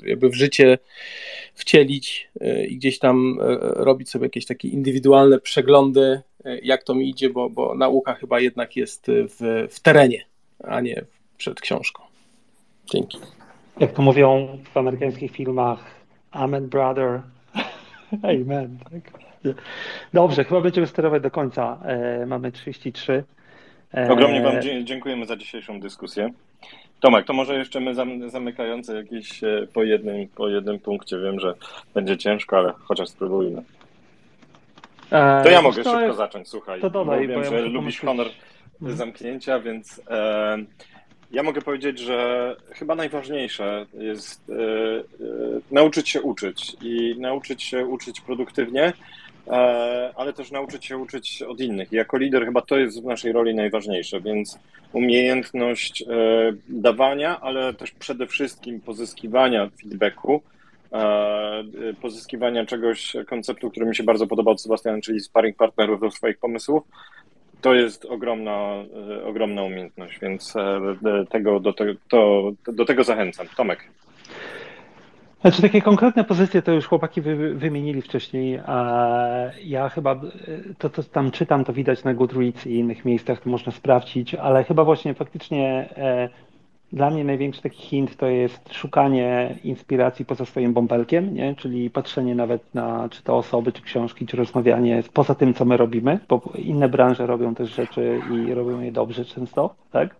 [0.04, 0.78] jakby w życie
[1.54, 2.30] wcielić
[2.68, 6.20] i gdzieś tam robić sobie jakieś takie indywidualne przeglądy,
[6.62, 10.24] jak to mi idzie, bo, bo nauka chyba jednak jest w, w terenie,
[10.64, 11.04] a nie
[11.36, 12.02] przed książką.
[12.92, 13.18] Dzięki.
[13.80, 17.22] Jak to mówią w amerykańskich filmach, Amen brother,
[18.22, 18.78] amen.
[18.90, 19.22] Tak?
[20.12, 21.78] Dobrze, chyba będziemy sterować do końca.
[21.84, 23.24] E, mamy 33.
[23.94, 24.10] E...
[24.10, 26.30] Ogromnie Wam dziękujemy za dzisiejszą dyskusję.
[27.00, 27.94] Tomek, to może jeszcze my
[28.30, 31.18] zamykający jakiś e, po jednym, po jednym punkcie.
[31.18, 31.54] Wiem, że
[31.94, 33.62] będzie ciężko, ale chociaż spróbujmy.
[35.12, 36.16] E, to ja mogę szybko jest...
[36.16, 36.80] zacząć, słuchaj.
[36.80, 38.26] To dodaj, bo wiem, że lubisz honor
[38.80, 38.96] mhm.
[38.98, 40.58] zamknięcia, więc e,
[41.32, 44.58] ja mogę powiedzieć, że chyba najważniejsze jest e, e,
[45.70, 48.92] nauczyć się uczyć i nauczyć się uczyć produktywnie,
[49.46, 51.92] e, ale też nauczyć się uczyć od innych.
[51.92, 54.58] I jako lider chyba to jest w naszej roli najważniejsze, więc
[54.92, 56.04] umiejętność
[56.68, 60.42] dawania, ale też przede wszystkim pozyskiwania feedbacku,
[62.02, 66.82] pozyskiwania czegoś, konceptu, który mi się bardzo podobał od czyli sparring partnerów do swoich pomysłów,
[67.62, 68.74] to jest ogromna,
[69.10, 70.80] e, ogromna umiejętność, więc e,
[71.30, 73.46] tego, do, te, to, do tego zachęcam.
[73.56, 73.90] Tomek.
[75.40, 78.96] Znaczy takie konkretne pozycje to już chłopaki wy, wymienili wcześniej, a
[79.64, 80.18] ja chyba e,
[80.78, 84.64] to, co tam czytam, to widać na Goodreads i innych miejscach, to można sprawdzić, ale
[84.64, 85.88] chyba właśnie faktycznie
[86.92, 91.54] dla mnie największy taki hint to jest szukanie inspiracji poza swoim bąbelkiem, nie?
[91.54, 95.76] czyli patrzenie nawet na czy to osoby, czy książki, czy rozmawianie poza tym, co my
[95.76, 100.16] robimy, bo inne branże robią też rzeczy i robią je dobrze często, tak?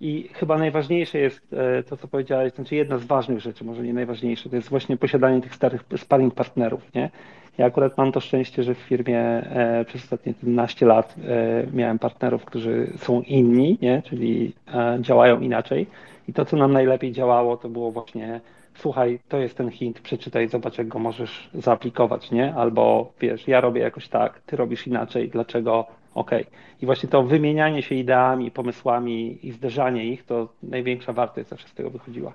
[0.00, 3.94] I chyba najważniejsze jest e, to, co powiedziałeś, znaczy jedna z ważnych rzeczy, może nie
[3.94, 7.10] najważniejsze, to jest właśnie posiadanie tych starych sparring partnerów, nie?
[7.58, 11.98] Ja akurat mam to szczęście, że w firmie e, przez ostatnie 11 lat e, miałem
[11.98, 14.02] partnerów, którzy są inni, nie?
[14.02, 14.52] czyli
[15.00, 15.86] działają inaczej.
[16.28, 18.40] I to, co nam najlepiej działało, to było właśnie
[18.74, 22.54] słuchaj, to jest ten hint, przeczytaj, zobacz, jak go możesz zaaplikować, nie?
[22.54, 25.86] Albo wiesz, ja robię jakoś tak, ty robisz inaczej, dlaczego?
[26.14, 26.42] Okej.
[26.42, 26.60] Okay.
[26.82, 31.74] I właśnie to wymienianie się ideami, pomysłami i zderzanie ich, to największa wartość zawsze z
[31.74, 32.34] tego wychodziła.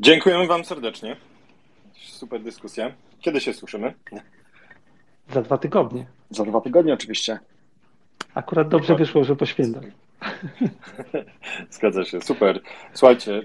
[0.00, 1.16] Dziękujemy Wam serdecznie.
[1.92, 2.92] Super dyskusja.
[3.20, 3.94] Kiedy się słyszymy?
[5.30, 6.06] Za dwa tygodnie.
[6.30, 7.38] Za dwa tygodnie oczywiście.
[8.34, 9.84] Akurat dobrze wyszło, że po świętach.
[11.70, 12.60] Zgadza się, super.
[12.94, 13.42] Słuchajcie, e,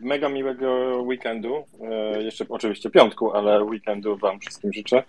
[0.00, 5.02] mega miłego weekendu, e, jeszcze oczywiście piątku, ale weekendu Wam wszystkim życzę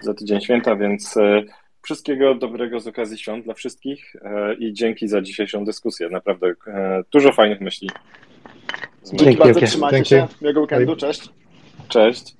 [0.00, 1.42] za tydzień święta, więc e,
[1.82, 4.16] wszystkiego dobrego z okazji świąt dla wszystkich
[4.58, 6.08] i dzięki za dzisiejszą dyskusję.
[6.08, 6.54] Naprawdę
[7.12, 7.90] dużo fajnych myśli.
[9.12, 10.26] Dzięki bardzo, trzymajcie się.
[10.40, 11.28] Miłego weekendu, cześć.
[11.88, 12.36] Cześć.